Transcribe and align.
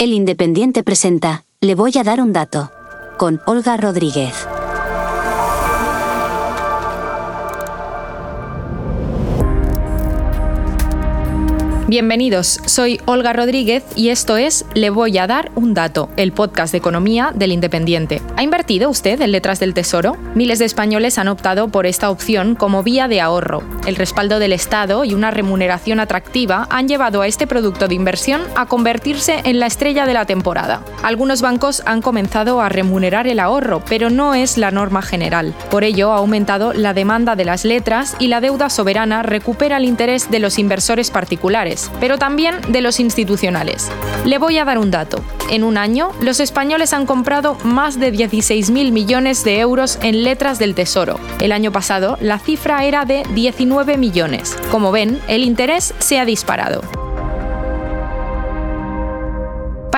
El 0.00 0.12
Independiente 0.12 0.84
presenta, 0.84 1.42
le 1.60 1.74
voy 1.74 1.90
a 1.98 2.04
dar 2.04 2.20
un 2.20 2.32
dato. 2.32 2.70
Con 3.18 3.40
Olga 3.46 3.76
Rodríguez. 3.76 4.46
Bienvenidos, 11.88 12.60
soy 12.66 13.00
Olga 13.06 13.32
Rodríguez 13.32 13.82
y 13.96 14.10
esto 14.10 14.36
es 14.36 14.66
Le 14.74 14.90
voy 14.90 15.16
a 15.16 15.26
dar 15.26 15.50
un 15.54 15.72
dato, 15.72 16.10
el 16.18 16.32
podcast 16.32 16.72
de 16.72 16.76
economía 16.76 17.32
del 17.34 17.50
Independiente. 17.50 18.20
¿Ha 18.36 18.42
invertido 18.42 18.90
usted 18.90 19.18
en 19.22 19.32
letras 19.32 19.58
del 19.58 19.72
Tesoro? 19.72 20.18
Miles 20.34 20.58
de 20.58 20.66
españoles 20.66 21.16
han 21.16 21.28
optado 21.28 21.68
por 21.68 21.86
esta 21.86 22.10
opción 22.10 22.56
como 22.56 22.82
vía 22.82 23.08
de 23.08 23.22
ahorro. 23.22 23.62
El 23.86 23.96
respaldo 23.96 24.38
del 24.38 24.52
Estado 24.52 25.02
y 25.06 25.14
una 25.14 25.30
remuneración 25.30 25.98
atractiva 25.98 26.66
han 26.68 26.88
llevado 26.88 27.22
a 27.22 27.26
este 27.26 27.46
producto 27.46 27.88
de 27.88 27.94
inversión 27.94 28.42
a 28.54 28.66
convertirse 28.66 29.40
en 29.44 29.58
la 29.58 29.66
estrella 29.66 30.04
de 30.04 30.12
la 30.12 30.26
temporada. 30.26 30.82
Algunos 31.02 31.40
bancos 31.40 31.82
han 31.86 32.02
comenzado 32.02 32.60
a 32.60 32.68
remunerar 32.68 33.26
el 33.26 33.40
ahorro, 33.40 33.82
pero 33.88 34.10
no 34.10 34.34
es 34.34 34.58
la 34.58 34.70
norma 34.70 35.00
general. 35.00 35.54
Por 35.70 35.84
ello 35.84 36.12
ha 36.12 36.18
aumentado 36.18 36.74
la 36.74 36.92
demanda 36.92 37.34
de 37.34 37.46
las 37.46 37.64
letras 37.64 38.14
y 38.18 38.28
la 38.28 38.42
deuda 38.42 38.68
soberana 38.68 39.22
recupera 39.22 39.78
el 39.78 39.86
interés 39.86 40.30
de 40.30 40.38
los 40.38 40.58
inversores 40.58 41.10
particulares 41.10 41.77
pero 42.00 42.18
también 42.18 42.56
de 42.68 42.80
los 42.80 43.00
institucionales. 43.00 43.90
Le 44.24 44.38
voy 44.38 44.58
a 44.58 44.64
dar 44.64 44.78
un 44.78 44.90
dato. 44.90 45.22
En 45.50 45.64
un 45.64 45.78
año, 45.78 46.10
los 46.20 46.40
españoles 46.40 46.92
han 46.92 47.06
comprado 47.06 47.56
más 47.64 47.98
de 47.98 48.12
16.000 48.12 48.92
millones 48.92 49.44
de 49.44 49.60
euros 49.60 49.98
en 50.02 50.24
letras 50.24 50.58
del 50.58 50.74
Tesoro. 50.74 51.18
El 51.40 51.52
año 51.52 51.72
pasado, 51.72 52.18
la 52.20 52.38
cifra 52.38 52.84
era 52.84 53.04
de 53.04 53.22
19 53.34 53.96
millones. 53.96 54.56
Como 54.70 54.92
ven, 54.92 55.20
el 55.28 55.44
interés 55.44 55.94
se 55.98 56.18
ha 56.18 56.24
disparado. 56.24 57.07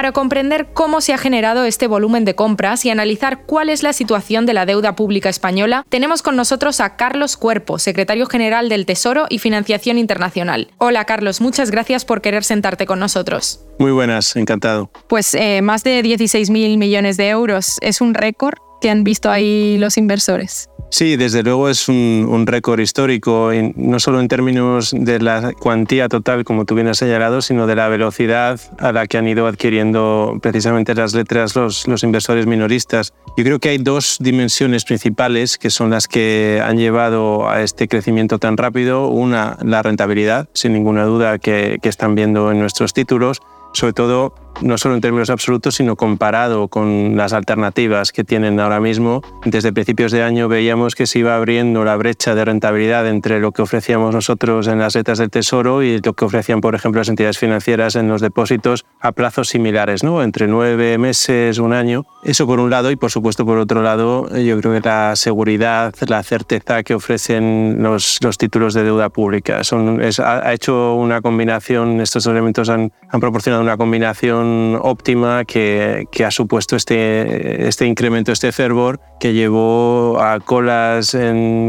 Para 0.01 0.13
comprender 0.13 0.69
cómo 0.73 1.03
se 1.03 1.13
ha 1.13 1.19
generado 1.19 1.66
este 1.66 1.87
volumen 1.87 2.24
de 2.24 2.35
compras 2.35 2.87
y 2.87 2.91
analizar 2.91 3.43
cuál 3.45 3.69
es 3.69 3.83
la 3.83 3.93
situación 3.93 4.47
de 4.47 4.55
la 4.55 4.65
deuda 4.65 4.97
pública 4.97 5.29
española, 5.29 5.85
tenemos 5.91 6.23
con 6.23 6.37
nosotros 6.37 6.80
a 6.80 6.97
Carlos 6.97 7.37
Cuerpo, 7.37 7.79
secretario 7.79 8.24
general 8.24 8.71
del 8.71 8.87
Tesoro 8.87 9.27
y 9.29 9.41
Financiación 9.41 9.99
Internacional. 9.99 10.71
Hola 10.79 11.05
Carlos, 11.05 11.43
muchas 11.43 11.71
gracias 11.71 12.07
por 12.07 12.23
querer 12.23 12.45
sentarte 12.45 12.87
con 12.87 12.99
nosotros. 12.99 13.66
Muy 13.79 13.93
buenas, 13.93 14.37
encantado. 14.37 14.91
Pues 15.07 15.35
eh, 15.35 15.61
más 15.61 15.85
de 15.85 16.02
16.000 16.02 16.79
millones 16.79 17.19
de 17.19 17.29
euros 17.29 17.77
es 17.83 18.01
un 18.01 18.15
récord 18.15 18.55
que 18.80 18.89
han 18.89 19.05
visto 19.05 19.30
ahí 19.30 19.77
los 19.77 19.99
inversores. 19.99 20.71
Sí, 20.91 21.16
desde 21.16 21.45
luego 21.45 21.69
es 21.69 21.88
un, 21.88 22.45
récord 22.46 22.80
histórico, 22.80 23.51
no 23.77 24.01
solo 24.01 24.21
en 24.21 24.27
términos 24.27 24.93
de 24.93 25.21
la 25.21 25.52
cuantía 25.52 26.09
total, 26.09 26.45
como 26.45 26.65
tú 26.65 26.74
bien 26.74 26.88
has 26.88 26.99
señalado, 26.99 27.43
sino 27.43 27.69
de 27.69 27.77
la 27.77 27.88
velocidad 27.88 28.60
a 28.79 28.91
la 28.91 29.07
que 29.07 29.16
han 29.16 29.29
ido 29.29 29.46
adquiriendo 29.46 30.38
precisamente 30.43 30.95
las 30.95 31.15
letras 31.15 31.55
los, 31.55 31.87
los 31.87 32.02
inversores 32.02 32.46
minoristas. 32.46 33.15
Yo 33.37 33.45
creo 33.45 33.61
que 33.61 33.68
hay 33.68 33.79
dos 33.79 34.16
dimensiones 34.21 34.85
principales 34.85 35.59
que 35.59 35.71
son 35.71 35.91
las 35.91 36.09
que 36.09 36.61
han 36.63 36.77
llevado 36.77 37.49
a 37.49 37.63
este 37.63 37.87
crecimiento 37.87 38.38
tan 38.38 38.57
rápido. 38.57 39.09
Una, 39.09 39.59
la 39.63 39.83
rentabilidad, 39.83 40.49
sin 40.55 40.73
ninguna 40.73 41.05
duda, 41.05 41.38
que, 41.38 41.79
que 41.80 41.88
están 41.88 42.16
viendo 42.16 42.51
en 42.51 42.59
nuestros 42.59 42.93
títulos 42.93 43.41
sobre 43.73 43.93
todo 43.93 44.35
no 44.62 44.79
solo 44.79 44.95
en 44.95 45.01
términos 45.01 45.30
absolutos, 45.30 45.76
sino 45.76 45.96
comparado 45.96 46.68
con 46.68 47.16
las 47.16 47.32
alternativas 47.32 48.12
que 48.12 48.24
tienen 48.24 48.60
ahora 48.60 48.80
mismo. 48.80 49.23
Desde 49.45 49.73
principios 49.73 50.12
de 50.12 50.23
año 50.23 50.48
veíamos 50.48 50.95
que 50.95 51.06
se 51.06 51.20
iba 51.20 51.37
abriendo 51.37 51.84
la 51.84 51.96
brecha 51.96 52.34
de 52.34 52.45
rentabilidad 52.45 53.06
entre 53.09 53.40
lo 53.40 53.52
que 53.52 53.62
ofrecíamos 53.62 54.15
nosotros 54.15 54.66
en 54.66 54.78
las 54.78 54.95
letras 54.95 55.18
del 55.18 55.30
Tesoro 55.30 55.82
y 55.82 56.01
lo 56.01 56.12
que 56.12 56.24
ofrecían, 56.24 56.60
por 56.60 56.74
ejemplo, 56.74 57.01
las 57.01 57.09
entidades 57.09 57.38
financieras 57.38 57.96
en 57.96 58.09
los 58.09 58.21
depósitos 58.21 58.84
a 59.01 59.12
plazos 59.12 59.48
similares, 59.48 60.02
¿no? 60.02 60.23
entre 60.23 60.46
nueve 60.46 60.98
meses, 60.98 61.59
un 61.59 61.73
año. 61.73 62.04
Eso 62.23 62.46
por 62.46 62.60
un 62.60 62.71
lado 62.71 62.90
y, 62.90 62.96
por 62.96 63.10
supuesto, 63.10 63.46
por 63.46 63.59
otro 63.59 63.82
lado, 63.82 64.28
yo 64.37 64.60
creo 64.60 64.75
que 64.75 64.81
la 64.87 65.16
seguridad, 65.16 65.94
la 66.06 66.22
certeza 66.22 66.83
que 66.83 66.94
ofrecen 66.94 67.78
los, 67.81 68.19
los 68.22 68.37
títulos 68.39 68.75
de 68.75 68.84
deuda 68.84 69.09
pública. 69.09 69.65
Son, 69.65 70.00
ha, 70.03 70.53
hecho 70.53 70.94
una 70.94 71.21
combinación, 71.22 72.00
estos 72.00 72.27
elementos 72.27 72.69
han, 72.69 72.93
han 73.10 73.21
proporcionado 73.21 73.62
una 73.62 73.77
combinación 73.77 74.40
óptima 74.81 75.45
que, 75.45 76.06
ha 76.25 76.31
supuesto 76.31 76.77
este, 76.77 77.69
este 77.69 77.87
incremento, 77.87 78.33
este 78.33 78.53
fervor 78.53 79.01
que 79.19 79.33
llevó 79.33 80.21
a 80.21 80.41
colas, 80.41 81.17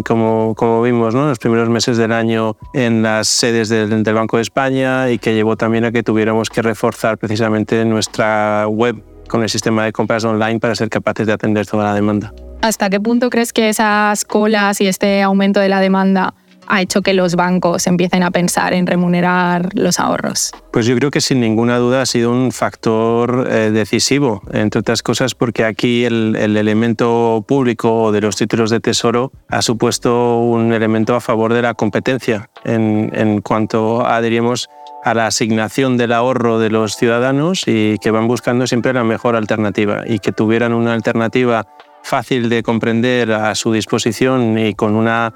como, 0.06 0.82
vimos 0.82 1.14
¿no? 1.16 1.28
los 1.28 1.40
primeros 1.40 1.70
meses 1.70 1.98
del 1.98 2.12
año 2.12 2.58
en 2.74 3.04
las 3.04 3.28
sedes 3.28 3.70
del 3.70 4.14
Banco 4.14 4.38
de 4.38 4.44
España 4.44 5.10
y 5.10 5.20
que 5.20 5.34
llevó 5.34 5.58
también 5.58 5.86
a 5.86 5.92
que 5.92 6.04
tuviéramos 6.04 6.50
que 6.50 6.62
reforzar 6.62 7.18
precisamente 7.18 7.84
nuestra 7.86 8.68
web 8.68 9.04
con 9.28 9.44
el 9.44 9.50
sistema 9.50 9.86
de 9.86 9.94
compras 9.94 10.26
online 10.26 10.60
para 10.60 10.76
ser 10.76 10.90
capaces 10.90 11.26
de 11.26 11.34
atender 11.34 11.66
toda 11.66 11.86
la 11.86 11.94
demanda. 11.94 12.34
¿Hasta 12.62 12.90
qué 12.90 13.00
punto 13.00 13.30
crees 13.30 13.54
que 13.54 13.70
esas 13.70 14.26
colas 14.26 14.82
y 14.82 14.88
este 14.88 15.22
aumento 15.22 15.60
de 15.60 15.70
la 15.70 15.80
demanda 15.80 16.36
ha 16.72 16.82
hecho 16.82 17.02
que 17.02 17.14
los 17.14 17.36
bancos 17.36 17.86
empiecen 17.86 18.24
a 18.24 18.32
pensar 18.32 18.74
en 18.74 18.88
remunerar 18.88 19.70
los 19.74 20.00
ahorros? 20.00 20.52
Pues 20.72 20.86
yo 20.86 20.96
creo 20.96 21.12
que 21.12 21.20
sin 21.20 21.42
ninguna 21.42 21.78
duda 21.78 22.02
ha 22.02 22.06
sido 22.06 22.32
un 22.32 22.54
factor 22.54 23.48
eh, 23.52 23.72
decisivo, 23.72 24.42
entre 24.54 24.80
otras 24.80 25.04
cosas 25.04 25.36
porque 25.36 25.66
aquí 25.66 26.06
el, 26.06 26.36
elemento 26.38 27.44
público 27.46 28.14
de 28.14 28.22
los 28.22 28.38
títulos 28.38 28.70
de 28.70 28.80
tesoro 28.80 29.34
ha 29.50 29.62
supuesto 29.62 30.40
un 30.40 30.72
elemento 30.72 31.14
a 31.14 31.20
favor 31.20 31.54
de 31.54 31.62
la 31.62 31.74
competencia 31.74 32.50
en, 32.64 33.12
en 33.14 33.42
cuanto 33.42 34.06
adherimos 34.06 34.70
a 35.04 35.14
la 35.14 35.28
asignación 35.28 35.98
del 35.98 36.14
ahorro 36.14 36.60
de 36.60 36.70
los 36.70 36.96
ciudadanos 36.96 37.64
y 37.68 37.98
que 37.98 38.12
van 38.12 38.28
buscando 38.28 38.66
siempre 38.66 38.94
la 38.94 39.04
mejor 39.04 39.36
alternativa 39.36 40.04
y 40.08 40.20
que 40.20 40.32
tuvieran 40.32 40.74
una 40.74 40.94
alternativa 40.94 41.66
fácil 42.04 42.48
de 42.48 42.64
comprender 42.64 43.34
a 43.34 43.54
su 43.56 43.74
disposición 43.74 44.58
y 44.58 44.74
con 44.74 44.96
una 44.96 45.34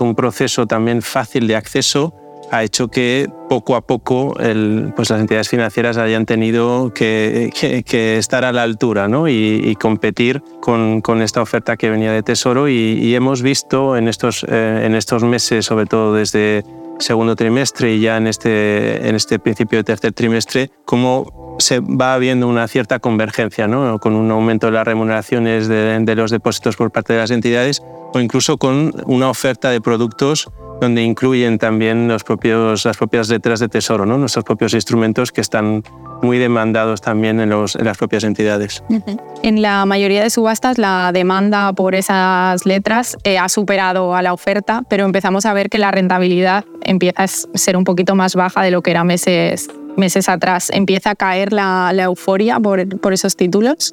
un 0.00 0.14
proceso 0.14 0.66
también 0.66 1.02
fácil 1.02 1.46
de 1.46 1.56
acceso 1.56 2.14
ha 2.50 2.62
hecho 2.62 2.88
que 2.88 3.28
poco 3.48 3.76
a 3.76 3.80
poco 3.80 4.34
pues 4.94 5.10
las 5.10 5.20
entidades 5.20 5.48
financieras 5.48 5.96
hayan 5.96 6.26
tenido 6.26 6.92
que, 6.94 7.50
estar 8.18 8.44
a 8.44 8.52
la 8.52 8.62
altura 8.62 9.08
¿no? 9.08 9.28
y, 9.28 9.76
competir 9.80 10.42
con, 10.60 11.02
esta 11.22 11.42
oferta 11.42 11.76
que 11.76 11.90
venía 11.90 12.12
de 12.12 12.22
Tesoro 12.22 12.68
y, 12.68 13.14
hemos 13.14 13.42
visto 13.42 13.96
en 13.96 14.08
eh, 14.08 14.82
en 14.84 14.94
estos 14.94 15.24
meses, 15.24 15.64
sobre 15.64 15.86
todo 15.86 16.14
desde 16.14 16.64
segundo 16.98 17.36
trimestre 17.36 17.94
y 17.94 18.00
ya 18.00 18.16
en 18.16 18.26
este, 18.26 19.08
en 19.08 19.14
este 19.14 19.38
principio 19.38 19.78
de 19.78 19.84
tercer 19.84 20.12
trimestre, 20.12 20.70
cómo 20.84 21.56
se 21.58 21.80
va 21.80 22.14
habiendo 22.14 22.48
una 22.48 22.68
cierta 22.68 22.98
convergencia 22.98 23.66
¿no? 23.66 23.98
con 23.98 24.14
un 24.14 24.30
aumento 24.30 24.66
de 24.66 24.72
las 24.72 24.86
remuneraciones 24.86 25.68
de 25.68 26.14
los 26.14 26.30
depósitos 26.30 26.76
por 26.76 26.90
parte 26.90 27.14
de 27.14 27.20
las 27.20 27.30
entidades 27.30 27.82
o 28.12 28.20
incluso 28.20 28.58
con 28.58 28.92
una 29.06 29.30
oferta 29.30 29.70
de 29.70 29.80
productos 29.80 30.50
donde 30.80 31.02
incluyen 31.02 31.58
también 31.58 32.08
los 32.08 32.24
propios, 32.24 32.84
las 32.84 32.96
propias 32.96 33.28
letras 33.28 33.60
de 33.60 33.68
tesoro, 33.68 34.06
¿no? 34.06 34.18
nuestros 34.18 34.44
propios 34.44 34.74
instrumentos 34.74 35.32
que 35.32 35.40
están 35.40 35.82
muy 36.22 36.38
demandados 36.38 37.00
también 37.00 37.40
en, 37.40 37.50
las 37.50 37.98
propias 37.98 38.24
entidades. 38.24 38.82
En 39.42 39.62
la 39.62 39.84
mayoría 39.86 40.22
de 40.22 40.30
subastas 40.30 40.78
la 40.78 41.10
demanda 41.12 41.72
por 41.72 41.94
esas 41.94 42.64
letras 42.66 43.16
eh, 43.24 43.38
ha 43.38 43.48
superado 43.48 44.14
a 44.14 44.22
la 44.22 44.32
oferta, 44.32 44.82
pero 44.88 45.04
empezamos 45.04 45.46
a 45.46 45.52
ver 45.52 45.68
que 45.68 45.78
la 45.78 45.90
rentabilidad 45.90 46.64
empieza 46.82 47.22
a 47.22 47.26
ser 47.26 47.76
un 47.76 47.84
poquito 47.84 48.14
más 48.14 48.34
baja 48.34 48.62
de 48.62 48.70
lo 48.70 48.82
que 48.82 48.90
era 48.90 49.04
meses 49.04 49.68
meses 49.96 50.28
atrás. 50.28 50.70
¿Empieza 50.72 51.10
a 51.10 51.14
caer 51.14 51.52
la, 51.52 51.92
euforia 51.96 52.60
por, 52.60 52.86
por, 53.00 53.12
esos 53.12 53.36
títulos? 53.36 53.92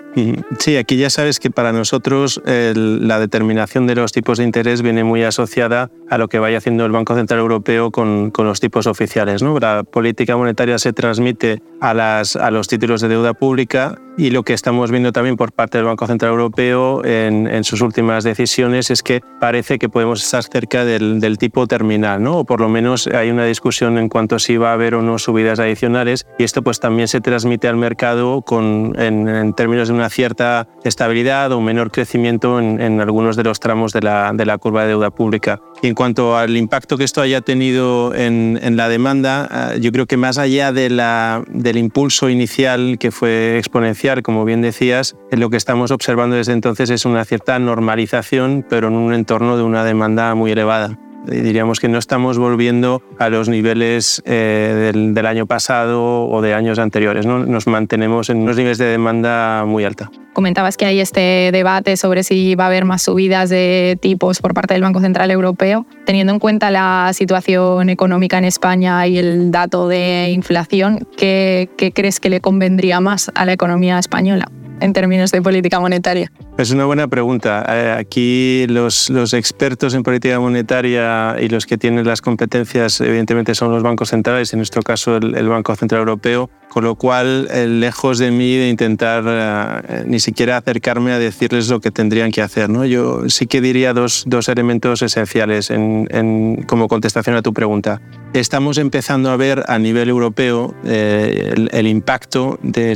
Sí, 0.59 0.77
aquí 0.77 0.97
ya 0.97 1.09
sabes 1.09 1.39
que 1.39 1.49
para 1.49 1.71
nosotros 1.71 2.41
la 2.45 3.19
determinación 3.19 3.87
de 3.87 3.95
los 3.95 4.11
tipos 4.11 4.37
de 4.37 4.43
interés 4.43 4.81
viene 4.81 5.03
muy 5.03 5.23
asociada 5.23 5.89
a 6.09 6.17
lo 6.17 6.27
que 6.27 6.39
vaya 6.39 6.57
haciendo 6.57 6.85
el 6.85 6.91
Banco 6.91 7.15
Central 7.15 7.39
Europeo 7.39 7.91
con, 7.91 8.31
con 8.31 8.45
los 8.45 8.59
tipos 8.59 8.87
oficiales. 8.87 9.41
¿no? 9.41 9.57
La 9.59 9.83
política 9.83 10.37
monetaria 10.37 10.77
se 10.77 10.93
transmite 10.93 11.61
a, 11.81 11.94
las, 11.94 12.35
a 12.35 12.51
los 12.51 12.67
títulos 12.67 13.01
de 13.01 13.07
deuda 13.07 13.33
pública 13.33 13.95
y 14.15 14.29
lo 14.29 14.44
que 14.44 14.53
estamos 14.53 14.91
viendo 14.91 15.11
también 15.11 15.38
por 15.38 15.53
parte 15.53 15.79
del 15.79 15.85
Banco 15.85 16.06
Central 16.06 16.31
Europeo 16.31 17.03
en, 17.03 17.47
en 17.47 17.63
sus 17.63 17.81
últimas 17.81 18.23
decisiones 18.23 18.91
es 18.91 19.01
que 19.01 19.21
parece 19.39 19.79
que 19.79 19.89
podemos 19.89 20.23
estar 20.23 20.44
cerca 20.44 20.85
del, 20.85 21.19
del, 21.19 21.39
tipo 21.39 21.65
terminal, 21.65 22.21
¿no? 22.21 22.38
o 22.39 22.45
por 22.45 22.61
lo 22.61 22.69
menos 22.69 23.07
hay 23.07 23.31
una 23.31 23.45
discusión 23.45 23.97
en 23.97 24.09
cuanto 24.09 24.35
a 24.35 24.39
si 24.39 24.56
va 24.56 24.69
a 24.69 24.73
haber 24.73 24.94
o 24.94 25.01
no 25.01 25.17
subidas 25.17 25.59
adicionales 25.59 25.93
y 26.38 26.44
esto 26.44 26.62
pues 26.63 26.80
también 26.80 27.07
se 27.07 27.22
transmite 27.22 27.68
al 27.68 27.78
mercado 27.78 28.42
con, 28.42 28.94
en, 28.98 29.28
en 29.28 29.54
términos 29.54 29.88
de 29.88 29.94
una 29.94 30.10
cierta 30.10 30.68
estabilidad 30.84 31.51
o 31.51 31.62
menor 31.62 31.92
crecimiento 31.92 32.60
en, 32.60 32.81
en 32.81 33.00
algunos 33.00 33.36
de 33.36 33.44
los 33.44 33.60
tramos 33.60 33.94
de 33.94 34.01
la, 34.01 34.31
de 34.34 34.45
la, 34.45 34.57
curva 34.57 34.84
de 34.84 34.90
deuda 34.90 35.12
pública. 35.12 35.62
Y 35.81 35.88
en 35.88 35.95
cuanto 35.95 36.36
al 36.38 36.57
impacto 36.57 36.98
que 36.98 37.04
esto 37.04 37.22
haya 37.22 37.42
tenido 37.42 38.13
en, 38.16 38.60
en 38.62 38.75
la 38.75 38.90
demanda, 38.90 39.48
ah, 39.51 39.75
yo 39.75 39.92
creo 39.92 40.06
que 40.06 40.18
más 40.18 40.38
allá 40.38 40.72
de 40.72 40.90
la, 40.90 41.44
del 41.48 41.78
impulso 41.78 42.30
inicial 42.30 42.98
que 43.00 43.12
fue 43.12 43.57
exponencial, 43.57 44.24
como 44.24 44.45
bien 44.45 44.62
decías, 44.62 45.16
lo 45.31 45.50
que 45.50 45.57
estamos 45.57 45.92
observando 45.92 46.36
desde 46.36 46.54
entonces 46.54 46.90
es 46.90 47.06
una 47.06 47.25
cierta 47.25 47.60
normalización, 47.60 48.66
pero 48.68 48.88
en 48.88 48.95
un 48.95 49.13
entorno 49.13 49.57
de 49.57 49.63
una 49.63 49.84
demanda 49.84 50.34
muy 50.36 50.51
elevada. 50.51 50.98
Diríamos 51.25 51.79
que 51.79 51.87
no 51.87 51.97
estamos 51.97 52.37
volviendo 52.37 53.01
a 53.19 53.29
los 53.29 53.49
niveles 53.49 54.21
eh, 54.25 54.91
del, 54.93 55.25
año 55.25 55.45
pasado 55.45 56.25
o 56.27 56.41
de 56.41 56.53
años 56.53 56.79
anteriores. 56.79 57.25
¿no? 57.25 57.39
Nos 57.39 57.67
mantenemos 57.67 58.29
en 58.29 58.37
unos 58.37 58.57
niveles 58.57 58.77
de 58.77 58.85
demanda 58.85 59.63
muy 59.65 59.85
alta. 59.85 60.11
Comentabas 60.33 60.77
que 60.77 60.85
hay 60.85 60.99
este 60.99 61.51
debate 61.51 61.95
sobre 61.95 62.23
si 62.23 62.55
va 62.55 62.65
a 62.65 62.67
haber 62.67 62.85
más 62.85 63.03
subidas 63.03 63.49
de 63.49 63.97
tipos 64.01 64.39
por 64.41 64.53
parte 64.53 64.73
del 64.73 64.81
Banco 64.81 64.99
Central 64.99 65.29
Europeo. 65.31 65.85
Teniendo 66.05 66.33
en 66.33 66.39
cuenta 66.39 66.71
la 66.71 67.11
situación 67.13 67.89
económica 67.89 68.37
en 68.37 68.45
España 68.45 69.05
y 69.07 69.17
el 69.17 69.51
dato 69.51 69.87
de 69.87 70.31
inflación, 70.31 71.07
¿qué, 71.15 71.69
qué 71.77 71.91
crees 71.91 72.19
que 72.19 72.29
le 72.29 72.41
convendría 72.41 72.99
más 72.99 73.31
a 73.35 73.45
la 73.45 73.53
economía 73.53 73.99
española? 73.99 74.49
En 74.79 74.93
términos 74.93 75.31
de 75.31 75.41
política 75.41 75.79
monetaria? 75.79 76.31
Es 76.57 76.69
una 76.69 76.85
buena 76.85 77.07
pregunta. 77.07 77.65
Eh, 77.67 77.95
aquí 77.97 78.67
los, 78.67 79.09
expertos 79.33 79.95
en 79.95 80.03
política 80.03 80.39
monetaria 80.39 81.35
y 81.41 81.49
los 81.49 81.65
que 81.65 81.79
tienen 81.79 82.05
las 82.05 82.21
competencias, 82.21 83.01
evidentemente, 83.01 83.55
son 83.55 83.71
los 83.71 83.81
bancos 83.81 84.09
centrales, 84.09 84.53
en 84.53 84.59
nuestro 84.59 84.83
caso 84.83 85.17
el, 85.17 85.47
Banco 85.47 85.75
Central 85.75 85.99
Europeo, 85.99 86.51
con 86.69 86.83
lo 86.83 86.95
cual, 86.95 87.47
eh, 87.51 87.67
lejos 87.67 88.19
de 88.19 88.31
mí 88.31 88.55
de 88.55 88.69
intentar 88.69 89.23
eh, 89.27 90.03
ni 90.05 90.19
siquiera 90.19 90.57
acercarme 90.57 91.11
a 91.11 91.19
decirles 91.19 91.69
lo 91.69 91.79
que 91.79 91.89
tendrían 91.89 92.31
que 92.31 92.41
hacer. 92.41 92.69
Yo 92.87 93.29
sí 93.29 93.47
que 93.47 93.59
diría 93.59 93.93
dos, 93.93 94.25
elementos 94.47 95.01
esenciales 95.01 95.71
en, 95.71 96.07
en, 96.11 96.63
como 96.63 96.87
contestación 96.87 97.35
a 97.35 97.41
tu 97.41 97.51
pregunta. 97.53 97.99
Estamos 98.33 98.77
empezando 98.77 99.29
a 99.29 99.37
ver 99.37 99.63
a 99.67 99.77
nivel 99.77 100.09
europeo 100.09 100.73
el, 100.83 101.87
impacto 101.87 102.57
de, 102.63 102.95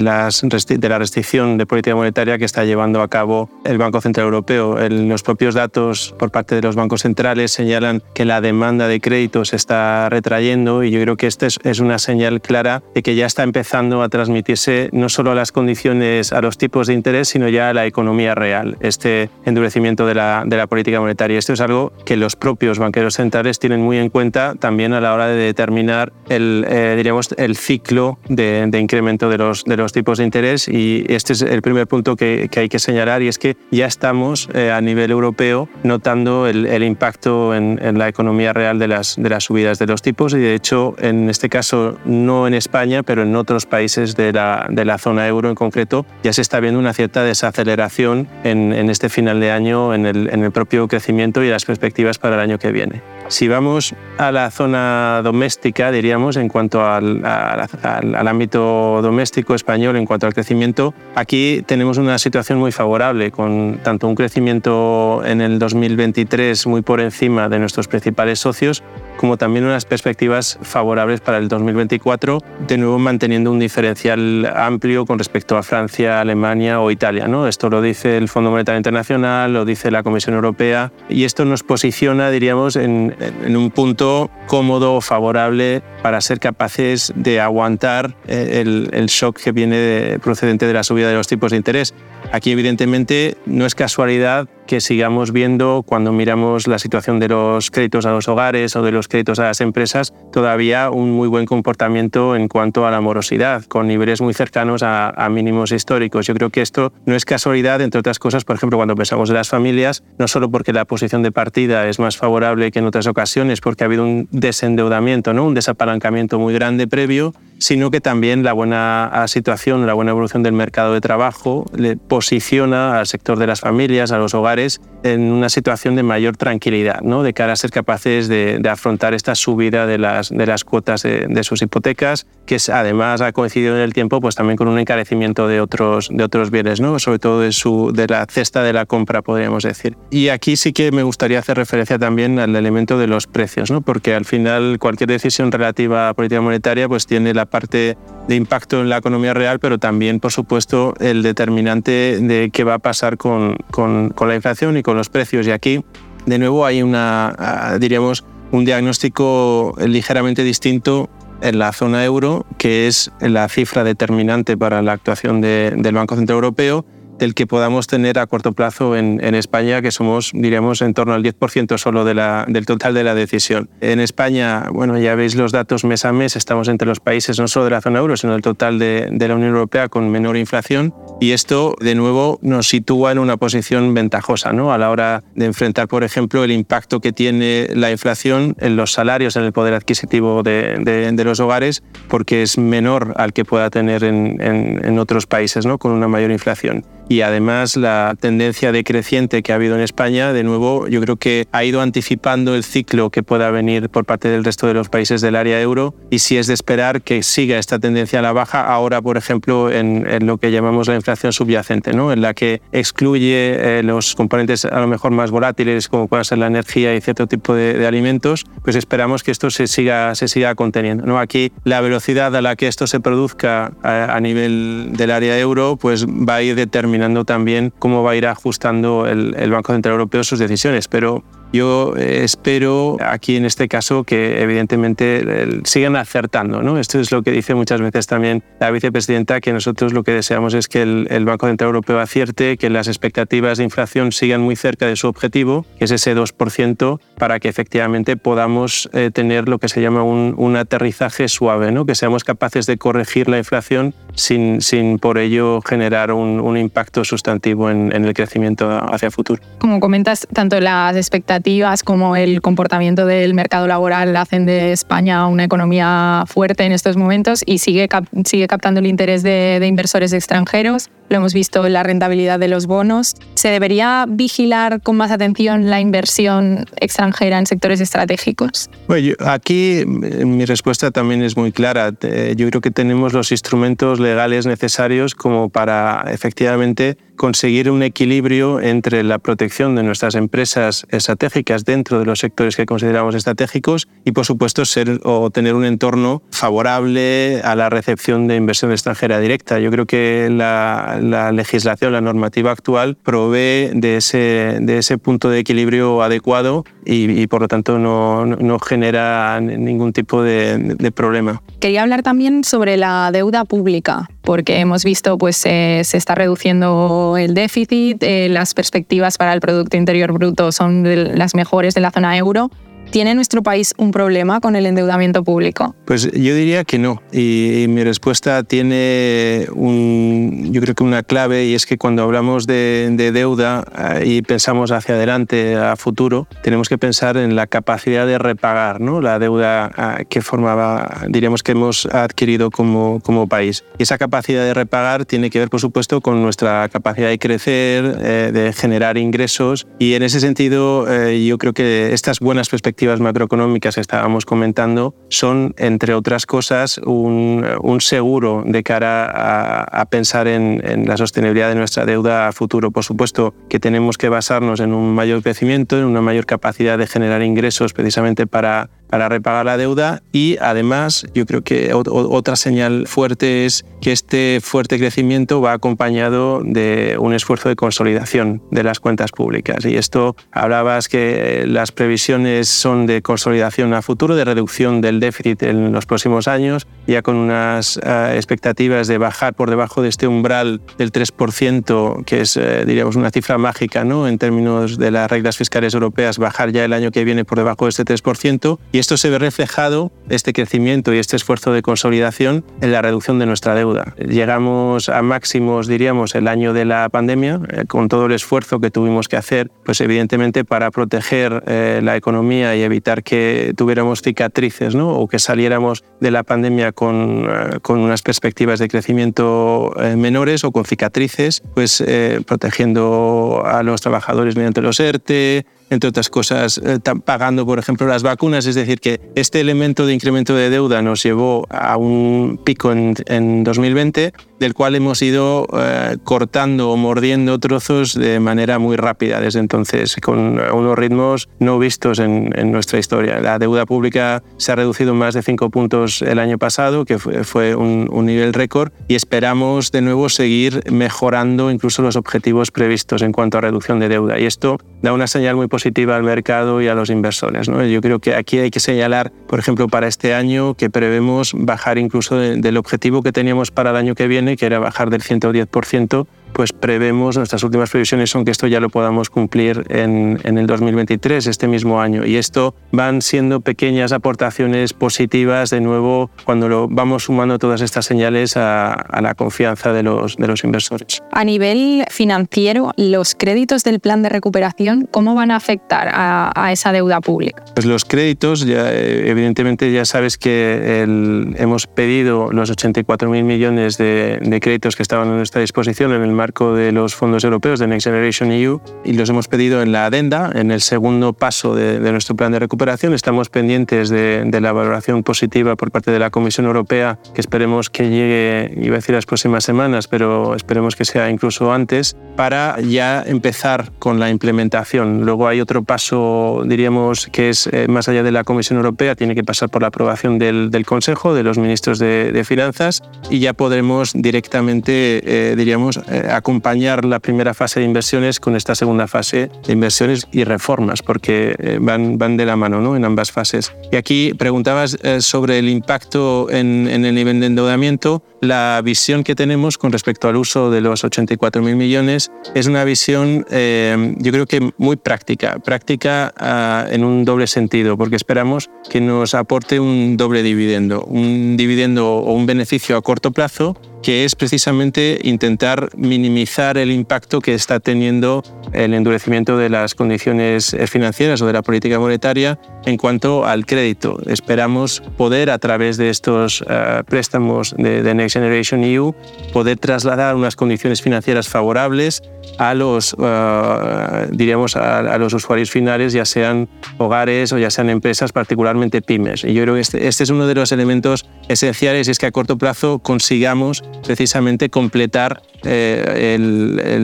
las, 0.00 0.42
de 0.50 0.88
la 0.88 0.98
restricción 0.98 1.58
de 1.58 1.66
política 1.66 1.94
monetaria 1.94 2.36
que 2.36 2.44
está 2.44 2.64
llevando 2.64 3.02
a 3.02 3.08
cabo 3.08 3.48
el 3.64 3.78
Banco 3.78 4.00
Central 4.00 4.24
Europeo. 4.24 4.78
El, 4.78 5.08
los 5.08 5.22
propios 5.22 5.54
datos 5.54 6.12
por 6.18 6.32
parte 6.32 6.56
de 6.56 6.62
los 6.62 6.74
bancos 6.74 7.02
centrales 7.02 7.52
señalan 7.52 8.02
que 8.14 8.24
la 8.24 8.40
demanda 8.40 8.88
de 8.88 9.00
créditos 9.00 9.48
se 9.48 9.56
está 9.56 10.08
retrayendo 10.08 10.82
y 10.82 10.90
yo 10.90 11.00
creo 11.00 11.16
que 11.16 11.28
esta 11.28 11.46
es, 11.46 11.60
es 11.62 11.78
una 11.78 12.00
señal 12.00 12.40
clara 12.40 12.82
de 12.94 13.02
que 13.02 13.14
ya 13.14 13.26
está 13.26 13.44
empezando 13.44 14.02
a 14.02 14.08
transmitirse 14.08 14.90
no 14.92 15.08
solo 15.08 15.30
a 15.30 15.34
las 15.36 15.52
condiciones, 15.52 16.32
a 16.32 16.40
los 16.40 16.58
tipos 16.58 16.88
de 16.88 16.94
interés, 16.94 17.28
sino 17.28 17.48
ya 17.48 17.68
a 17.68 17.72
la 17.72 17.86
economía 17.86 18.34
real, 18.34 18.76
este 18.80 19.30
endurecimiento 19.44 20.04
de 20.04 20.16
la, 20.16 20.42
de 20.44 20.56
la 20.56 20.66
política 20.66 21.00
monetaria. 21.00 21.38
Esto 21.38 21.52
es 21.52 21.60
algo 21.60 21.92
que 22.04 22.16
los 22.16 22.34
propios 22.34 22.80
banqueros 22.80 23.14
centrales 23.14 23.60
tienen 23.60 23.82
muy 23.82 23.98
en 23.98 24.10
cuenta 24.10 24.56
también 24.58 24.94
a 24.94 25.00
la 25.00 25.14
hora 25.14 25.28
de 25.28 25.36
determinar 25.36 26.12
el, 26.28 26.66
eh, 26.68 26.94
diríamos, 26.96 27.32
el 27.36 27.56
ciclo 27.56 28.18
de, 28.28 28.66
de, 28.66 28.80
incremento 28.80 29.28
de 29.28 29.38
los, 29.38 29.64
de 29.64 29.76
los 29.76 29.92
tipos 29.92 30.18
de 30.18 30.24
interés 30.24 30.39
y 30.68 31.04
este 31.08 31.32
es 31.32 31.42
el 31.42 31.62
primer 31.62 31.86
punto 31.86 32.16
que, 32.16 32.48
hay 32.56 32.68
que 32.68 32.78
señalar 32.78 33.22
y 33.22 33.28
es 33.28 33.38
que 33.38 33.56
ya 33.70 33.86
estamos 33.86 34.48
eh, 34.54 34.70
a 34.70 34.80
nivel 34.80 35.10
europeo 35.10 35.68
notando 35.82 36.46
el, 36.46 36.82
impacto 36.82 37.54
en, 37.54 37.98
la 37.98 38.08
economía 38.08 38.52
real 38.52 38.78
de 38.78 38.88
las, 38.88 39.16
de 39.16 39.40
subidas 39.40 39.78
de 39.78 39.86
los 39.86 40.02
tipos 40.02 40.32
y 40.34 40.38
de 40.38 40.54
hecho 40.54 40.94
en 40.98 41.28
este 41.28 41.48
caso 41.48 41.98
no 42.04 42.46
en 42.46 42.54
España, 42.54 43.02
pero 43.02 43.22
en 43.22 43.36
otros 43.36 43.66
países 43.66 44.16
de 44.16 44.32
la, 44.32 44.98
zona 44.98 45.26
euro 45.28 45.48
en 45.48 45.54
concreto, 45.54 46.04
ya 46.22 46.32
se 46.32 46.42
está 46.42 46.60
viendo 46.60 46.80
una 46.80 46.92
cierta 46.92 47.22
desaceleración 47.22 48.28
en, 48.44 48.90
este 48.90 49.08
final 49.08 49.40
de 49.40 49.50
año 49.50 49.94
en 49.94 50.06
el 50.06 50.50
propio 50.52 50.88
crecimiento 50.88 51.42
y 51.42 51.48
las 51.48 51.64
perspectivas 51.64 52.18
para 52.18 52.36
el 52.36 52.40
año 52.40 52.58
que 52.58 52.72
viene. 52.72 53.02
Si 53.30 53.46
vamos 53.46 53.94
a 54.18 54.32
la 54.32 54.50
zona 54.50 55.20
doméstica, 55.22 55.92
diríamos, 55.92 56.36
en 56.36 56.48
cuanto 56.48 56.84
al, 56.84 57.24
al, 57.24 57.68
al, 58.16 58.28
ámbito 58.28 59.00
doméstico 59.02 59.54
español, 59.54 59.94
en 59.94 60.04
cuanto 60.04 60.26
al 60.26 60.34
crecimiento, 60.34 60.94
aquí 61.14 61.62
tenemos 61.64 61.96
una 61.96 62.18
situación 62.18 62.58
muy 62.58 62.72
favorable, 62.72 63.30
con 63.30 63.78
tanto 63.84 64.08
un 64.08 64.16
crecimiento 64.16 65.22
en 65.24 65.40
el 65.40 65.60
2023 65.60 66.66
muy 66.66 66.82
por 66.82 67.00
encima 67.00 67.48
de 67.48 67.60
nuestros 67.60 67.86
principales 67.86 68.40
socios, 68.40 68.82
como 69.20 69.36
también 69.36 69.66
unas 69.66 69.84
perspectivas 69.84 70.58
favorables 70.62 71.20
para 71.20 71.36
el 71.36 71.48
2024, 71.48 72.42
de 72.66 72.78
nuevo 72.78 72.98
manteniendo 72.98 73.52
un 73.52 73.58
diferencial 73.58 74.50
amplio 74.56 75.04
con 75.04 75.18
respecto 75.18 75.58
a 75.58 75.62
Francia, 75.62 76.22
Alemania 76.22 76.80
o 76.80 76.90
Italia. 76.90 77.28
¿no? 77.28 77.46
Esto 77.46 77.68
lo 77.68 77.82
dice 77.82 78.16
el 78.16 78.30
Fondo 78.30 78.50
Monetario 78.50 78.78
Internacional, 78.78 79.52
lo 79.52 79.66
dice 79.66 79.90
la 79.90 80.02
Comisión 80.02 80.36
Europea 80.36 80.90
y 81.10 81.24
esto 81.24 81.44
nos 81.44 81.62
posiciona, 81.62 82.30
diríamos, 82.30 82.76
en, 82.76 83.14
en 83.44 83.58
un 83.58 83.70
punto 83.70 84.30
cómodo, 84.46 85.02
favorable 85.02 85.82
para 86.02 86.22
ser 86.22 86.40
capaces 86.40 87.12
de 87.14 87.42
aguantar 87.42 88.16
eh, 88.26 88.62
el, 88.62 88.88
el 88.94 89.08
shock 89.08 89.38
que 89.38 89.52
viene 89.52 89.76
de, 89.76 90.18
procedente 90.18 90.66
de 90.66 90.72
la 90.72 90.82
subida 90.82 91.08
de 91.08 91.14
los 91.14 91.28
tipos 91.28 91.50
de 91.50 91.58
interés. 91.58 91.92
Aquí 92.32 92.52
evidentemente 92.52 93.36
no 93.44 93.66
es 93.66 93.74
casualidad 93.74 94.48
que 94.66 94.80
sigamos 94.80 95.32
viendo 95.32 95.82
cuando 95.86 96.12
miramos 96.12 96.66
la 96.66 96.78
situación 96.78 97.18
de 97.18 97.28
los 97.28 97.70
créditos 97.70 98.06
a 98.06 98.12
los 98.12 98.28
hogares 98.28 98.76
o 98.76 98.82
de 98.82 98.92
los 98.92 99.08
créditos 99.08 99.38
a 99.38 99.44
las 99.44 99.60
empresas 99.60 100.14
todavía 100.32 100.90
un 100.90 101.10
muy 101.10 101.28
buen 101.28 101.46
comportamiento 101.46 102.36
en 102.36 102.48
cuanto 102.48 102.86
a 102.86 102.90
la 102.90 103.00
morosidad, 103.00 103.64
con 103.64 103.88
niveles 103.88 104.20
muy 104.20 104.34
cercanos 104.34 104.82
a, 104.82 105.10
a 105.10 105.28
mínimos 105.28 105.72
históricos. 105.72 106.26
Yo 106.26 106.34
creo 106.34 106.50
que 106.50 106.62
esto 106.62 106.92
no 107.06 107.14
es 107.14 107.24
casualidad, 107.24 107.80
entre 107.80 108.00
otras 108.00 108.18
cosas, 108.18 108.44
por 108.44 108.56
ejemplo, 108.56 108.78
cuando 108.78 108.94
pensamos 108.94 109.28
en 109.30 109.36
las 109.36 109.48
familias, 109.48 110.02
no 110.18 110.28
solo 110.28 110.50
porque 110.50 110.72
la 110.72 110.84
posición 110.84 111.22
de 111.22 111.32
partida 111.32 111.88
es 111.88 111.98
más 111.98 112.16
favorable 112.16 112.70
que 112.70 112.78
en 112.78 112.86
otras 112.86 113.06
ocasiones, 113.06 113.60
porque 113.60 113.84
ha 113.84 113.86
habido 113.86 114.04
un 114.04 114.28
desendeudamiento, 114.30 115.32
¿no? 115.32 115.44
un 115.44 115.54
desapalancamiento 115.54 116.38
muy 116.38 116.54
grande 116.54 116.86
previo, 116.86 117.34
sino 117.60 117.90
que 117.90 118.00
también 118.00 118.42
la 118.42 118.54
buena 118.54 119.24
situación, 119.28 119.86
la 119.86 119.94
buena 119.94 120.10
evolución 120.10 120.42
del 120.42 120.54
mercado 120.54 120.94
de 120.94 121.00
trabajo 121.00 121.66
le 121.76 121.96
posiciona 121.96 122.98
al 122.98 123.06
sector 123.06 123.38
de 123.38 123.46
las 123.46 123.60
familias, 123.60 124.12
a 124.12 124.18
los 124.18 124.34
hogares, 124.34 124.80
en 125.02 125.30
una 125.30 125.48
situación 125.48 125.94
de 125.94 126.02
mayor 126.02 126.36
tranquilidad, 126.36 127.02
¿no? 127.02 127.22
de 127.22 127.34
cara 127.34 127.52
a 127.52 127.56
ser 127.56 127.70
capaces 127.70 128.28
de, 128.28 128.58
de 128.58 128.68
afrontar 128.68 129.14
esta 129.14 129.34
subida 129.34 129.86
de 129.86 129.98
las, 129.98 130.30
de 130.30 130.46
las 130.46 130.64
cuotas 130.64 131.02
de, 131.02 131.26
de, 131.28 131.44
sus 131.44 131.62
hipotecas, 131.62 132.26
que 132.46 132.56
es, 132.56 132.68
además 132.70 133.20
ha 133.20 133.32
coincidido 133.32 133.76
en 133.76 133.82
el 133.82 133.92
tiempo 133.92 134.20
pues, 134.20 134.34
también 134.34 134.56
con 134.56 134.68
un 134.68 134.78
encarecimiento 134.78 135.46
de 135.46 135.60
otros, 135.60 136.08
de 136.10 136.24
otros 136.24 136.50
bienes, 136.50 136.80
¿no? 136.80 136.98
sobre 136.98 137.18
todo 137.18 137.40
de, 137.40 137.52
su, 137.52 137.92
de 137.94 138.06
la 138.06 138.26
cesta 138.26 138.62
de 138.62 138.72
la 138.72 138.86
compra, 138.86 139.20
podríamos 139.22 139.64
decir. 139.64 139.96
Y 140.10 140.28
aquí 140.28 140.56
sí 140.56 140.72
que 140.72 140.92
me 140.92 141.02
gustaría 141.02 141.38
hacer 141.38 141.58
referencia 141.58 141.98
también 141.98 142.38
al 142.38 142.56
elemento 142.56 142.98
de 142.98 143.06
los 143.06 143.26
precios, 143.26 143.70
¿no? 143.70 143.82
porque 143.82 144.14
al 144.14 144.24
final 144.24 144.78
cualquier 144.78 145.10
decisión 145.10 145.52
relativa 145.52 146.08
a 146.08 146.14
política 146.14 146.40
monetaria 146.40 146.88
pues, 146.88 147.06
tiene 147.06 147.34
la 147.34 147.49
parte 147.50 147.98
de 148.28 148.36
impacto 148.36 148.80
en 148.80 148.88
la 148.88 148.98
economía 148.98 149.34
real, 149.34 149.58
pero 149.58 149.78
también, 149.78 150.20
por 150.20 150.32
supuesto, 150.32 150.94
el 151.00 151.22
determinante 151.22 152.18
de 152.20 152.50
qué 152.52 152.64
va 152.64 152.74
a 152.74 152.78
pasar 152.78 153.16
con, 153.16 153.56
con, 153.70 154.14
la 154.18 154.34
inflación 154.34 154.76
y 154.76 154.82
con 154.82 154.96
los 154.96 155.08
precios. 155.08 155.46
Y 155.46 155.50
aquí, 155.50 155.84
de 156.26 156.38
nuevo, 156.38 156.64
hay 156.64 156.82
una, 156.82 157.76
diríamos, 157.78 158.24
un 158.52 158.64
diagnóstico 158.64 159.74
ligeramente 159.84 160.44
distinto 160.44 161.10
en 161.42 161.58
la 161.58 161.72
zona 161.72 162.04
euro, 162.04 162.46
que 162.58 162.86
es 162.86 163.10
la 163.20 163.48
cifra 163.48 163.84
determinante 163.84 164.56
para 164.56 164.82
la 164.82 164.92
actuación 164.92 165.40
de, 165.40 165.72
del 165.76 165.94
Banco 165.94 166.16
Central 166.16 166.36
Europeo 166.36 166.84
del 167.20 167.34
que 167.34 167.46
podamos 167.46 167.86
tener 167.86 168.18
a 168.18 168.26
corto 168.26 168.52
plazo 168.52 168.96
en, 168.96 169.22
en 169.22 169.34
España, 169.34 169.82
que 169.82 169.90
somos, 169.90 170.32
diríamos, 170.34 170.80
en 170.80 170.94
torno 170.94 171.12
al 171.12 171.22
10% 171.22 171.76
solo 171.76 172.04
de 172.04 172.14
la, 172.14 172.46
del 172.48 172.64
total 172.64 172.94
de 172.94 173.04
la 173.04 173.14
decisión. 173.14 173.68
En 173.80 174.00
España, 174.00 174.64
bueno, 174.72 174.98
ya 174.98 175.14
veis 175.14 175.34
los 175.34 175.52
datos 175.52 175.84
mes 175.84 176.04
a 176.06 176.12
mes, 176.12 176.34
estamos 176.34 176.68
entre 176.68 176.88
los 176.88 176.98
países 176.98 177.38
no 177.38 177.46
solo 177.46 177.66
de 177.66 177.72
la 177.72 177.82
zona 177.82 177.98
euro, 177.98 178.16
sino 178.16 178.32
del 178.32 178.42
total 178.42 178.78
de, 178.78 179.08
de 179.12 179.28
la 179.28 179.34
Unión 179.34 179.50
Europea 179.50 179.88
con 179.88 180.10
menor 180.10 180.38
inflación. 180.38 180.94
Y 181.20 181.32
esto, 181.32 181.76
de 181.80 181.94
nuevo, 181.94 182.38
nos 182.40 182.68
sitúa 182.68 183.12
en 183.12 183.18
una 183.18 183.36
posición 183.36 183.92
ventajosa 183.92 184.54
¿no? 184.54 184.72
a 184.72 184.78
la 184.78 184.90
hora 184.90 185.22
de 185.34 185.44
enfrentar, 185.44 185.88
por 185.88 186.04
ejemplo, 186.04 186.42
el 186.42 186.50
impacto 186.50 187.00
que 187.00 187.12
tiene 187.12 187.68
la 187.74 187.90
inflación 187.90 188.56
en 188.58 188.76
los 188.76 188.92
salarios, 188.92 189.36
en 189.36 189.44
el 189.44 189.52
poder 189.52 189.74
adquisitivo 189.74 190.42
de, 190.42 190.78
de, 190.80 191.12
de 191.12 191.24
los 191.24 191.38
hogares, 191.38 191.82
porque 192.08 192.42
es 192.42 192.56
menor 192.56 193.12
al 193.16 193.34
que 193.34 193.44
pueda 193.44 193.68
tener 193.68 194.04
en, 194.04 194.40
en, 194.40 194.80
en 194.82 194.98
otros 194.98 195.26
países 195.26 195.66
¿no? 195.66 195.76
con 195.76 195.92
una 195.92 196.08
mayor 196.08 196.30
inflación 196.30 196.86
y 197.10 197.22
además 197.22 197.76
la 197.76 198.14
tendencia 198.20 198.70
decreciente 198.70 199.42
que 199.42 199.50
ha 199.50 199.56
habido 199.56 199.74
en 199.74 199.80
España, 199.80 200.32
de 200.32 200.44
nuevo, 200.44 200.86
yo 200.86 201.00
creo 201.00 201.16
que 201.16 201.48
ha 201.50 201.64
ido 201.64 201.80
anticipando 201.80 202.54
el 202.54 202.62
ciclo 202.62 203.10
que 203.10 203.24
pueda 203.24 203.50
venir 203.50 203.88
por 203.88 204.04
parte 204.04 204.28
del 204.28 204.44
resto 204.44 204.68
de 204.68 204.74
los 204.74 204.88
países 204.88 205.20
del 205.20 205.34
área 205.34 205.60
euro 205.60 205.92
y 206.08 206.20
si 206.20 206.36
es 206.36 206.46
de 206.46 206.54
esperar 206.54 207.02
que 207.02 207.24
siga 207.24 207.58
esta 207.58 207.80
tendencia 207.80 208.20
a 208.20 208.22
la 208.22 208.30
baja 208.30 208.64
ahora, 208.64 209.02
por 209.02 209.16
ejemplo, 209.16 209.72
en, 209.72 210.08
en 210.08 210.24
lo 210.24 210.38
que 210.38 210.52
llamamos 210.52 210.86
la 210.86 210.94
inflación 210.94 211.32
subyacente, 211.32 211.94
¿no? 211.94 212.12
en 212.12 212.20
la 212.20 212.32
que 212.32 212.62
excluye 212.70 213.78
eh, 213.78 213.82
los 213.82 214.14
componentes 214.14 214.64
a 214.64 214.78
lo 214.78 214.86
mejor 214.86 215.10
más 215.10 215.32
volátiles 215.32 215.88
como 215.88 216.06
pueda 216.06 216.22
ser 216.22 216.38
la 216.38 216.46
energía 216.46 216.94
y 216.94 217.00
cierto 217.00 217.26
tipo 217.26 217.54
de, 217.54 217.74
de 217.74 217.88
alimentos, 217.88 218.44
pues 218.62 218.76
esperamos 218.76 219.24
que 219.24 219.32
esto 219.32 219.50
se 219.50 219.66
siga, 219.66 220.14
se 220.14 220.28
siga 220.28 220.54
conteniendo. 220.54 221.06
¿no? 221.06 221.18
Aquí 221.18 221.50
la 221.64 221.80
velocidad 221.80 222.36
a 222.36 222.40
la 222.40 222.54
que 222.54 222.68
esto 222.68 222.86
se 222.86 223.00
produzca 223.00 223.72
a, 223.82 224.14
a 224.14 224.20
nivel 224.20 224.92
del 224.92 225.10
área 225.10 225.36
euro 225.40 225.76
pues 225.76 226.06
va 226.06 226.36
a 226.36 226.42
ir 226.42 226.54
determinando 226.54 226.99
también 227.24 227.72
cómo 227.78 228.02
va 228.02 228.12
a 228.12 228.16
ir 228.16 228.26
ajustando 228.26 229.06
el, 229.06 229.34
el 229.36 229.50
Banco 229.50 229.72
Central 229.72 229.92
Europeo 229.92 230.24
sus 230.24 230.38
decisiones. 230.38 230.88
Pero 230.88 231.22
yo 231.52 231.94
eh, 231.96 232.24
espero 232.24 232.96
aquí 233.00 233.36
en 233.36 233.44
este 233.44 233.68
caso 233.68 234.04
que 234.04 234.42
evidentemente 234.42 235.60
sigan 235.64 235.96
acertando. 235.96 236.62
¿no? 236.62 236.78
Esto 236.78 237.00
es 237.00 237.10
lo 237.12 237.22
que 237.22 237.32
dice 237.32 237.54
muchas 237.54 237.80
veces 237.80 238.06
también 238.06 238.42
la 238.60 238.70
vicepresidenta, 238.70 239.40
que 239.40 239.52
nosotros 239.52 239.92
lo 239.92 240.02
que 240.02 240.12
deseamos 240.12 240.54
es 240.54 240.68
que 240.68 240.82
el, 240.82 241.24
Banco 241.24 241.46
Central 241.46 241.68
Europeo 241.68 241.98
acierte, 242.00 242.56
que 242.56 242.70
las 242.70 242.88
expectativas 242.88 243.58
de 243.58 243.64
inflación 243.64 244.12
sigan 244.12 244.40
muy 244.40 244.56
cerca 244.56 244.86
de 244.86 244.96
su 244.96 245.06
objetivo, 245.06 245.66
que 245.78 245.84
es 245.84 245.90
ese 245.90 246.16
2%, 246.16 247.00
para 247.18 247.38
que 247.40 247.48
efectivamente 247.48 248.16
podamos 248.16 248.88
eh, 248.92 249.10
tener 249.12 249.48
lo 249.48 249.58
que 249.58 249.68
se 249.68 249.80
llama 249.80 250.02
un, 250.02 250.56
aterrizaje 250.56 251.28
suave, 251.28 251.70
¿no? 251.70 251.86
que 251.86 251.94
seamos 251.94 252.24
capaces 252.24 252.66
de 252.66 252.76
corregir 252.76 253.28
la 253.28 253.38
inflación 253.38 253.94
sin, 254.14 254.60
sin 254.60 254.98
por 254.98 255.16
ello 255.16 255.60
generar 255.62 256.12
un, 256.12 256.40
un 256.40 256.56
impacto 256.56 257.04
sustantivo 257.04 257.70
en, 257.70 257.94
en, 257.94 258.04
el 258.04 258.14
crecimiento 258.14 258.68
hacia 258.92 259.06
el 259.06 259.12
futuro. 259.12 259.40
Como 259.58 259.78
comentas, 259.78 260.26
tanto 260.32 260.58
las 260.58 260.96
expectativas 260.96 261.39
como 261.84 262.16
el 262.16 262.40
comportamiento 262.40 263.06
del 263.06 263.34
mercado 263.34 263.66
laboral 263.66 264.16
hacen 264.16 264.46
de 264.46 264.72
España 264.72 265.26
una 265.26 265.44
economía 265.44 266.24
fuerte 266.26 266.64
en 266.64 266.72
estos 266.72 266.96
momentos 266.96 267.42
y 267.46 267.58
sigue, 267.58 267.88
sigue 268.24 268.46
captando 268.46 268.80
el 268.80 268.86
interés 268.86 269.22
de, 269.22 269.64
inversores 269.66 270.12
extranjeros. 270.12 270.88
Lo 271.08 271.16
hemos 271.16 271.34
visto 271.34 271.66
en 271.66 271.72
la 271.72 271.82
rentabilidad 271.82 272.38
de 272.38 272.48
los 272.48 272.66
bonos. 272.66 273.14
¿Se 273.34 273.48
debería 273.48 274.06
vigilar 274.08 274.80
con 274.80 274.96
más 274.96 275.10
atención 275.10 275.68
la 275.68 275.80
inversión 275.80 276.66
extranjera 276.80 277.38
en 277.38 277.46
sectores 277.46 277.80
estratégicos? 277.80 278.70
Bueno, 278.86 279.14
aquí 279.26 279.84
mi 279.86 280.44
respuesta 280.44 280.90
también 280.90 281.22
es 281.22 281.36
muy 281.36 281.52
clara. 281.52 281.92
Yo 282.36 282.48
creo 282.48 282.60
que 282.60 282.70
tenemos 282.70 283.12
los 283.12 283.32
instrumentos 283.32 283.98
legales 283.98 284.46
necesarios 284.46 285.14
como 285.14 285.48
para 285.48 286.04
efectivamente 286.12 286.96
conseguir 287.20 287.70
un 287.70 287.82
equilibrio 287.82 288.62
entre 288.62 289.02
la 289.02 289.18
protección 289.18 289.76
de 289.76 289.82
nuestras 289.82 290.14
empresas 290.14 290.86
estratégicas 290.88 291.66
dentro 291.66 291.98
de 291.98 292.06
los 292.06 292.20
sectores 292.20 292.56
que 292.56 292.64
consideramos 292.64 293.14
estratégicos 293.14 293.88
y, 294.06 294.12
por 294.12 294.24
supuesto, 294.24 294.64
ser 294.64 295.00
o 295.04 295.28
tener 295.28 295.54
un 295.54 295.66
entorno 295.66 296.22
favorable 296.30 297.42
a 297.44 297.54
la 297.56 297.68
recepción 297.68 298.26
de 298.26 298.36
inversión 298.36 298.72
extranjera 298.72 299.20
directa. 299.20 299.58
Yo 299.58 299.70
creo 299.70 299.84
que 299.84 300.30
la, 300.30 300.98
la 301.02 301.30
legislación, 301.30 301.92
la 301.92 302.00
normativa 302.00 302.52
actual 302.52 302.96
provee 302.96 303.68
de 303.74 303.98
ese, 303.98 304.56
de 304.62 304.78
ese 304.78 304.96
punto 304.96 305.28
de 305.28 305.40
equilibrio 305.40 306.00
adecuado 306.00 306.64
y, 306.86 307.26
por 307.26 307.42
lo 307.42 307.48
tanto 307.48 307.78
no, 307.78 308.24
no, 308.24 308.58
genera 308.58 309.40
ningún 309.40 309.92
tipo 309.92 310.22
de, 310.22 310.90
problema. 310.94 311.42
Quería 311.60 311.82
hablar 311.82 312.02
también 312.02 312.44
sobre 312.44 312.76
la 312.76 313.10
deuda 313.12 313.44
pública, 313.44 314.08
porque 314.30 314.60
hemos 314.60 314.84
visto 314.84 315.18
pues 315.18 315.38
se 315.38 315.80
está 315.80 316.14
reduciendo 316.14 317.16
el 317.18 317.34
déficit, 317.34 318.00
eh, 318.04 318.28
las 318.28 318.54
perspectivas 318.54 319.18
para 319.18 319.32
el 319.32 319.40
Producto 319.40 319.76
Interior 319.76 320.12
Bruto 320.12 320.52
son 320.52 320.84
las 321.18 321.34
mejores 321.34 321.74
de 321.74 321.80
la 321.80 321.90
zona 321.90 322.16
euro. 322.16 322.48
¿Tiene 322.90 323.14
nuestro 323.14 323.44
país 323.44 323.72
un 323.76 323.92
problema 323.92 324.40
con 324.40 324.56
el 324.56 324.66
endeudamiento 324.66 325.22
público? 325.22 325.76
Pues 325.84 326.10
yo 326.10 326.34
diría 326.34 326.64
que 326.64 326.76
no. 326.76 327.00
Y, 327.12 327.66
mi 327.68 327.84
respuesta 327.84 328.42
tiene 328.42 329.46
un, 329.54 330.48
yo 330.50 330.60
creo 330.60 330.74
que 330.74 330.82
una 330.82 331.04
clave 331.04 331.44
y 331.44 331.54
es 331.54 331.66
que 331.66 331.78
cuando 331.78 332.02
hablamos 332.02 332.48
de, 332.48 332.88
de 332.90 333.12
deuda 333.12 333.64
eh, 333.78 334.06
y 334.06 334.22
pensamos 334.22 334.72
hacia 334.72 334.96
adelante, 334.96 335.54
a 335.54 335.76
futuro, 335.76 336.26
tenemos 336.42 336.68
que 336.68 336.78
pensar 336.78 337.16
en 337.16 337.36
la 337.36 337.46
capacidad 337.46 338.08
de 338.08 338.18
repagar 338.18 338.80
¿no? 338.80 339.00
la 339.00 339.20
deuda 339.20 339.70
eh, 340.00 340.06
que 340.06 340.20
formaba, 340.20 341.02
diríamos 341.08 341.44
que 341.44 341.52
hemos 341.52 341.86
adquirido 341.86 342.50
como, 342.50 342.98
como 343.04 343.28
país. 343.28 343.62
Y 343.78 343.84
esa 343.84 343.98
capacidad 343.98 344.42
de 344.42 344.52
repagar 344.52 345.04
tiene 345.04 345.30
que 345.30 345.38
ver, 345.38 345.48
por 345.48 345.60
supuesto, 345.60 346.00
con 346.00 346.22
nuestra 346.22 346.68
capacidad 346.68 347.08
de 347.08 347.20
crecer, 347.20 347.98
eh, 348.00 348.30
de 348.32 348.52
generar 348.52 348.98
ingresos. 348.98 349.68
Y 349.78 349.94
en 349.94 350.02
ese 350.02 350.18
sentido, 350.18 350.86
yo 351.10 351.38
creo 351.38 351.52
que 351.52 351.92
estas 351.92 352.18
buenas 352.18 352.48
perspectivas 352.48 352.79
macroeconómicas 352.86 353.74
que 353.74 353.80
estábamos 353.80 354.24
comentando 354.24 354.94
son, 355.08 355.54
entre 355.58 355.94
otras 355.94 356.26
cosas, 356.26 356.78
un, 356.78 357.44
seguro 357.80 358.42
de 358.46 358.62
cara 358.62 359.06
a, 359.06 359.62
a 359.62 359.86
pensar 359.86 360.28
en, 360.28 360.60
en, 360.64 360.86
la 360.86 360.96
sostenibilidad 360.96 361.48
de 361.48 361.54
nuestra 361.54 361.86
deuda 361.86 362.28
a 362.28 362.32
futuro. 362.32 362.70
Por 362.70 362.84
supuesto 362.84 363.34
que 363.48 363.58
tenemos 363.58 363.96
que 363.96 364.08
basarnos 364.08 364.60
en 364.60 364.72
un 364.72 364.94
mayor 364.94 365.22
crecimiento, 365.22 365.78
en 365.78 365.84
una 365.84 366.02
mayor 366.02 366.26
capacidad 366.26 366.78
de 366.78 366.86
generar 366.86 367.22
ingresos 367.22 367.72
precisamente 367.72 368.26
para 368.26 368.70
para 368.90 369.08
repagar 369.08 369.46
la 369.46 369.56
deuda 369.56 370.02
y 370.12 370.36
además 370.40 371.06
yo 371.14 371.26
creo 371.26 371.42
que 371.42 371.72
otra 371.72 372.36
señal 372.36 372.86
fuerte 372.86 373.46
es 373.46 373.64
que 373.80 373.92
este 373.92 374.40
fuerte 374.42 374.78
crecimiento 374.78 375.40
va 375.40 375.52
acompañado 375.52 376.42
de 376.44 376.96
un 376.98 377.14
esfuerzo 377.14 377.48
de 377.48 377.56
consolidación 377.56 378.42
de 378.50 378.62
las 378.62 378.80
cuentas 378.80 379.12
públicas 379.12 379.64
y 379.64 379.76
esto 379.76 380.16
hablabas 380.32 380.88
que 380.88 381.44
las 381.46 381.72
previsiones 381.72 382.48
son 382.48 382.86
de 382.86 383.02
consolidación 383.02 383.74
a 383.74 383.82
futuro, 383.82 384.14
de 384.14 384.24
reducción 384.24 384.80
del 384.80 385.00
déficit 385.00 385.42
en 385.42 385.72
los 385.72 385.86
próximos 385.86 386.28
años, 386.28 386.66
ya 386.86 387.02
con 387.02 387.16
unas 387.16 387.76
uh, 387.78 388.14
expectativas 388.14 388.88
de 388.88 388.98
bajar 388.98 389.34
por 389.34 389.50
debajo 389.50 389.82
de 389.82 389.88
este 389.88 390.06
umbral 390.06 390.60
del 390.78 390.92
3%, 390.92 392.04
que 392.04 392.22
es, 392.22 392.36
uh, 392.36 392.64
diríamos, 392.66 392.96
una 392.96 393.10
cifra 393.10 393.38
mágica 393.38 393.84
¿no? 393.84 394.08
en 394.08 394.18
términos 394.18 394.78
de 394.78 394.90
las 394.90 395.10
reglas 395.10 395.36
fiscales 395.36 395.74
europeas, 395.74 396.18
bajar 396.18 396.52
ya 396.52 396.64
el 396.64 396.72
año 396.72 396.90
que 396.90 397.04
viene 397.04 397.24
por 397.24 397.38
debajo 397.38 397.66
de 397.66 397.70
este 397.70 397.84
3%. 397.84 398.58
Y 398.72 398.79
esto 398.80 398.96
se 398.96 399.10
ve 399.10 399.18
reflejado, 399.18 399.92
este 400.08 400.32
crecimiento 400.32 400.94
y 400.94 400.98
este 400.98 401.14
esfuerzo 401.14 401.52
de 401.52 401.60
consolidación, 401.60 402.44
en 402.62 402.72
la 402.72 402.80
reducción 402.80 403.18
de 403.18 403.26
nuestra 403.26 403.54
deuda. 403.54 403.94
Llegamos 403.98 404.88
a 404.88 405.02
máximos, 405.02 405.66
diríamos, 405.66 406.14
el 406.14 406.26
año 406.26 406.54
de 406.54 406.64
la 406.64 406.88
pandemia, 406.88 407.42
eh, 407.50 407.64
con 407.66 407.88
todo 407.88 408.06
el 408.06 408.12
esfuerzo 408.12 408.58
que 408.58 408.70
tuvimos 408.70 409.06
que 409.06 409.18
hacer, 409.18 409.50
pues 409.66 409.82
evidentemente 409.82 410.46
para 410.46 410.70
proteger 410.70 411.44
eh, 411.46 411.80
la 411.82 411.94
economía 411.94 412.56
y 412.56 412.62
evitar 412.62 413.02
que 413.02 413.52
tuviéramos 413.54 414.00
cicatrices, 414.00 414.74
¿no? 414.74 414.90
o 414.92 415.06
que 415.08 415.18
saliéramos 415.18 415.84
de 416.00 416.10
la 416.10 416.22
pandemia 416.22 416.72
con, 416.72 417.28
eh, 417.28 417.58
con 417.60 417.80
unas 417.80 418.00
perspectivas 418.00 418.58
de 418.60 418.68
crecimiento 418.68 419.74
menores 419.96 420.42
o 420.44 420.52
con 420.52 420.64
cicatrices, 420.64 421.42
pues 421.54 421.84
protegiendo 422.26 423.42
a 423.44 423.62
los 423.62 423.82
trabajadores 423.82 424.36
mediante 424.36 424.62
los 424.62 424.80
ERTE, 424.80 425.44
entre 425.70 425.88
otras 425.88 426.10
cosas, 426.10 426.58
eh, 426.58 426.78
pagando, 427.04 427.46
por 427.46 427.58
ejemplo, 427.58 427.86
las 427.86 428.02
vacunas. 428.02 428.46
Es 428.46 428.56
decir, 428.56 428.80
que 428.80 429.00
este 429.14 429.40
elemento 429.40 429.86
de 429.86 429.94
incremento 429.94 430.34
de 430.34 430.50
deuda 430.50 430.82
nos 430.82 431.02
llevó 431.02 431.46
a 431.48 431.76
un 431.76 432.40
pico 432.44 432.72
en, 432.72 432.94
en 433.06 433.44
2020, 433.44 434.12
del 434.40 434.54
cual 434.54 434.74
hemos 434.74 435.00
ido 435.02 435.46
eh, 435.56 435.98
cortando 436.02 436.70
o 436.70 436.76
mordiendo 436.76 437.38
trozos 437.38 437.94
de 437.94 438.18
manera 438.18 438.58
muy 438.58 438.76
rápida 438.76 439.20
desde 439.20 439.38
entonces, 439.38 439.96
con 440.02 440.40
unos 440.40 440.78
ritmos 440.78 441.28
no 441.38 441.58
vistos 441.58 441.98
en, 441.98 442.32
en 442.34 442.50
nuestra 442.50 442.78
historia. 442.78 443.20
La 443.20 443.38
deuda 443.38 443.66
pública 443.66 444.22
se 444.38 444.50
ha 444.50 444.56
reducido 444.56 444.94
más 444.94 445.14
de 445.14 445.22
cinco 445.22 445.50
puntos 445.50 446.02
el 446.02 446.18
año 446.18 446.38
pasado, 446.38 446.84
que 446.84 446.98
fue, 446.98 447.22
fue 447.22 447.54
un, 447.54 447.88
un 447.92 448.06
nivel 448.06 448.32
récord, 448.32 448.72
y 448.88 448.94
esperamos 448.94 449.70
de 449.70 449.82
nuevo 449.82 450.08
seguir 450.08 450.62
mejorando 450.72 451.50
incluso 451.50 451.82
los 451.82 451.96
objetivos 451.96 452.50
previstos 452.50 453.02
en 453.02 453.12
cuanto 453.12 453.38
a 453.38 453.42
reducción 453.42 453.78
de 453.78 453.88
deuda. 453.88 454.18
Y 454.18 454.24
esto 454.24 454.58
da 454.82 454.92
una 454.92 455.06
señal 455.06 455.36
muy 455.36 455.48
positiva 455.48 455.96
al 455.96 456.02
mercado 456.02 456.62
y 456.62 456.68
a 456.68 456.74
los 456.74 456.88
inversores. 456.88 457.48
¿no? 457.48 457.62
Yo 457.64 457.82
creo 457.82 457.98
que 457.98 458.14
aquí 458.14 458.38
hay 458.38 458.50
que 458.50 458.60
señalar, 458.60 459.12
por 459.28 459.38
ejemplo, 459.38 459.68
para 459.68 459.86
este 459.86 460.14
año 460.14 460.54
que 460.54 460.70
prevemos 460.70 461.32
bajar 461.34 461.76
incluso 461.76 462.16
de, 462.16 462.36
del 462.36 462.56
objetivo 462.56 463.02
que 463.02 463.12
teníamos 463.12 463.50
para 463.50 463.70
el 463.70 463.76
año 463.76 463.94
que 463.94 464.08
viene, 464.08 464.29
que 464.36 464.46
era 464.46 464.58
bajar 464.58 464.90
del 464.90 465.02
110%, 465.02 466.06
pues 466.40 466.54
prevemos, 466.54 467.18
nuestras 467.18 467.42
últimas 467.42 467.68
previsiones 467.68 468.08
son 468.08 468.24
que 468.24 468.30
esto 468.30 468.46
ya 468.46 468.60
lo 468.60 468.70
podamos 468.70 469.10
cumplir 469.10 469.66
en, 469.68 470.18
en, 470.24 470.38
el 470.38 470.46
2023, 470.46 471.26
este 471.26 471.46
mismo 471.48 471.82
año. 471.82 472.06
Y 472.06 472.16
esto 472.16 472.54
van 472.72 473.02
siendo 473.02 473.42
pequeñas 473.42 473.92
aportaciones 473.92 474.72
positivas, 474.72 475.50
de 475.50 475.60
nuevo, 475.60 476.10
cuando 476.24 476.48
lo 476.48 476.66
vamos 476.66 477.04
sumando 477.04 477.38
todas 477.38 477.60
estas 477.60 477.84
señales 477.84 478.38
a, 478.38 478.72
a 478.72 479.02
la 479.02 479.14
confianza 479.14 479.74
de 479.74 479.82
los, 479.82 480.16
de 480.16 480.28
los 480.28 480.42
inversores. 480.42 481.02
A 481.12 481.24
nivel 481.24 481.84
financiero, 481.90 482.72
los 482.78 483.14
créditos 483.14 483.62
del 483.62 483.78
plan 483.78 484.02
de 484.02 484.08
recuperación, 484.08 484.88
¿cómo 484.90 485.14
van 485.14 485.32
a 485.32 485.36
afectar 485.36 485.88
a, 485.92 486.32
a 486.34 486.52
esa 486.52 486.72
deuda 486.72 487.02
pública? 487.02 487.44
Pues 487.54 487.66
los 487.66 487.84
créditos, 487.84 488.46
ya, 488.46 488.72
evidentemente 488.72 489.70
ya 489.72 489.84
sabes 489.84 490.16
que 490.16 490.82
el, 490.82 491.34
hemos 491.36 491.66
pedido 491.66 492.32
los 492.32 492.50
84.000 492.50 493.24
millones 493.24 493.76
de, 493.76 494.20
de 494.22 494.40
créditos 494.40 494.74
que 494.74 494.82
estaban 494.82 495.08
a 495.08 495.16
nuestra 495.16 495.42
disposición 495.42 495.92
en 495.92 496.02
el 496.02 496.12
marco 496.12 496.29
de 496.30 496.70
los 496.72 496.94
fondos 496.94 497.24
europeos 497.24 497.58
de 497.58 497.66
Next 497.66 497.86
Generation 497.86 498.30
EU 498.30 498.60
y 498.84 498.92
los 498.92 499.10
hemos 499.10 499.26
pedido 499.26 499.62
en 499.62 499.72
la 499.72 499.86
adenda, 499.86 500.30
en 500.32 500.50
el 500.52 500.60
segundo 500.60 501.12
paso 501.12 501.54
de, 501.54 501.80
de 501.80 501.92
nuestro 501.92 502.14
plan 502.14 502.30
de 502.30 502.38
recuperación. 502.38 502.94
Estamos 502.94 503.28
pendientes 503.28 503.88
de, 503.88 504.22
de, 504.24 504.40
la 504.40 504.52
valoración 504.52 505.02
positiva 505.02 505.56
por 505.56 505.70
parte 505.70 505.90
de 505.90 505.98
la 505.98 506.10
Comisión 506.10 506.46
Europea, 506.46 506.98
que 507.14 507.20
esperemos 507.20 507.68
que 507.68 507.90
llegue, 507.90 508.54
iba 508.62 508.76
a 508.76 508.78
decir 508.78 508.94
las 508.94 509.06
próximas 509.06 509.44
semanas, 509.44 509.88
pero 509.88 510.34
esperemos 510.36 510.76
que 510.76 510.84
sea 510.84 511.10
incluso 511.10 511.52
antes, 511.52 511.96
para 512.16 512.60
ya 512.60 513.02
empezar 513.02 513.72
con 513.78 513.98
la 513.98 514.08
implementación. 514.08 515.04
Luego 515.04 515.26
hay 515.26 515.40
otro 515.40 515.64
paso, 515.64 516.44
diríamos, 516.46 517.08
que 517.08 517.30
es 517.30 517.48
eh, 517.48 517.66
más 517.68 517.88
allá 517.88 518.02
de 518.02 518.12
la 518.12 518.22
Comisión 518.24 518.56
Europea, 518.56 518.94
tiene 518.94 519.14
que 519.14 519.24
pasar 519.24 519.48
por 519.48 519.62
la 519.62 519.68
aprobación 519.68 520.18
del, 520.18 520.50
del 520.50 520.64
Consejo, 520.64 521.12
de 521.12 521.24
los 521.24 521.38
ministros 521.38 521.78
de, 521.78 522.12
de 522.12 522.24
Finanzas, 522.24 522.82
y 523.10 523.18
ya 523.18 523.32
podremos 523.32 523.92
directamente, 523.94 525.00
eh, 525.04 525.34
diríamos, 525.36 525.80
eh, 525.88 526.08
acompañar 526.10 526.84
la 526.84 527.00
primera 527.00 527.34
fase 527.34 527.60
de 527.60 527.66
inversiones 527.66 528.20
con 528.20 528.36
esta 528.36 528.54
segunda 528.54 528.86
fase 528.86 529.30
de 529.46 529.52
inversiones 529.52 530.06
y 530.12 530.24
reformas, 530.24 530.82
porque 530.82 531.34
eh, 531.38 531.58
van, 531.60 531.98
van 531.98 532.16
de 532.16 532.26
la 532.26 532.36
mano 532.36 532.60
¿no? 532.60 532.76
en 532.76 532.84
ambas 532.84 533.12
fases. 533.12 533.52
Y 533.70 533.76
aquí 533.76 534.12
preguntabas 534.14 534.76
eh, 534.82 535.00
sobre 535.00 535.38
el 535.38 535.48
impacto 535.48 536.28
en, 536.30 536.68
en, 536.68 536.84
el 536.84 536.94
nivel 536.94 537.20
de 537.20 537.26
endeudamiento. 537.26 538.02
La 538.20 538.60
visión 538.62 539.04
que 539.04 539.14
tenemos 539.14 539.56
con 539.56 539.72
respecto 539.72 540.08
al 540.08 540.16
uso 540.16 540.50
de 540.50 540.60
los 540.60 540.84
84.000 540.84 541.54
millones 541.54 542.10
es 542.34 542.46
una 542.46 542.64
visión, 542.64 543.24
yo 543.30 544.12
creo 544.12 544.26
que 544.26 544.52
muy 544.58 544.76
práctica, 544.76 545.38
práctica 545.38 546.12
ah, 546.18 546.66
en 546.70 546.84
un 546.84 547.04
doble 547.04 547.26
sentido, 547.26 547.78
porque 547.78 547.96
esperamos 547.96 548.50
que 548.68 548.80
nos 548.80 549.14
aporte 549.14 549.58
un 549.58 549.96
doble 549.96 550.22
dividendo, 550.22 550.82
un 550.84 551.36
dividendo 551.36 551.96
o 551.96 552.12
un 552.12 552.26
beneficio 552.26 552.76
a 552.76 552.82
corto 552.82 553.10
plazo 553.10 553.56
que 553.82 554.04
es 554.04 554.14
precisamente 554.14 554.98
intentar 555.02 555.70
minimizar 555.76 556.58
el 556.58 556.70
impacto 556.70 557.20
que 557.20 557.34
está 557.34 557.60
teniendo 557.60 558.22
el 558.52 558.74
endurecimiento 558.74 559.36
de 559.36 559.48
las 559.48 559.74
condiciones 559.74 560.56
financieras 560.66 561.22
o 561.22 561.26
de 561.26 561.32
la 561.32 561.42
política 561.42 561.78
monetaria 561.78 562.38
en 562.66 562.76
cuanto 562.76 563.24
al 563.26 563.46
crédito. 563.46 563.98
Esperamos 564.06 564.82
poder, 564.96 565.30
a 565.30 565.38
través 565.38 565.76
de 565.76 565.90
estos 565.90 566.44
eh, 566.48 566.82
préstamos 566.86 567.54
de, 567.56 567.94
Next 567.94 568.14
Generation 568.14 568.64
EU, 568.64 568.94
poder 569.32 569.58
trasladar 569.58 570.14
unas 570.14 570.36
condiciones 570.36 570.82
financieras 570.82 571.28
favorables 571.28 572.02
a 572.38 572.54
los, 572.54 572.94
uh, 572.94 574.06
diríamos, 574.10 574.56
a, 574.56 574.96
los 574.98 575.12
usuarios 575.14 575.50
finales, 575.50 575.92
ya 575.92 576.04
sean 576.04 576.48
hogares 576.78 577.32
o 577.32 577.38
ya 577.38 577.50
sean 577.50 577.70
empresas, 577.70 578.12
particularmente 578.12 578.82
pymes. 578.82 579.24
Y 579.24 579.32
yo 579.32 579.42
creo 579.42 579.54
que 579.54 579.60
este, 579.60 579.88
este 579.88 580.04
es 580.04 580.10
uno 580.10 580.26
de 580.26 580.34
los 580.34 580.52
elementos 580.52 581.06
esenciales 581.28 581.88
y 581.88 581.90
es 581.90 581.98
que 581.98 582.06
a 582.06 582.12
corto 582.12 582.38
plazo 582.38 582.78
consigamos 582.78 583.62
precisamente 583.84 584.50
completar 584.50 585.22
eh, 585.42 586.18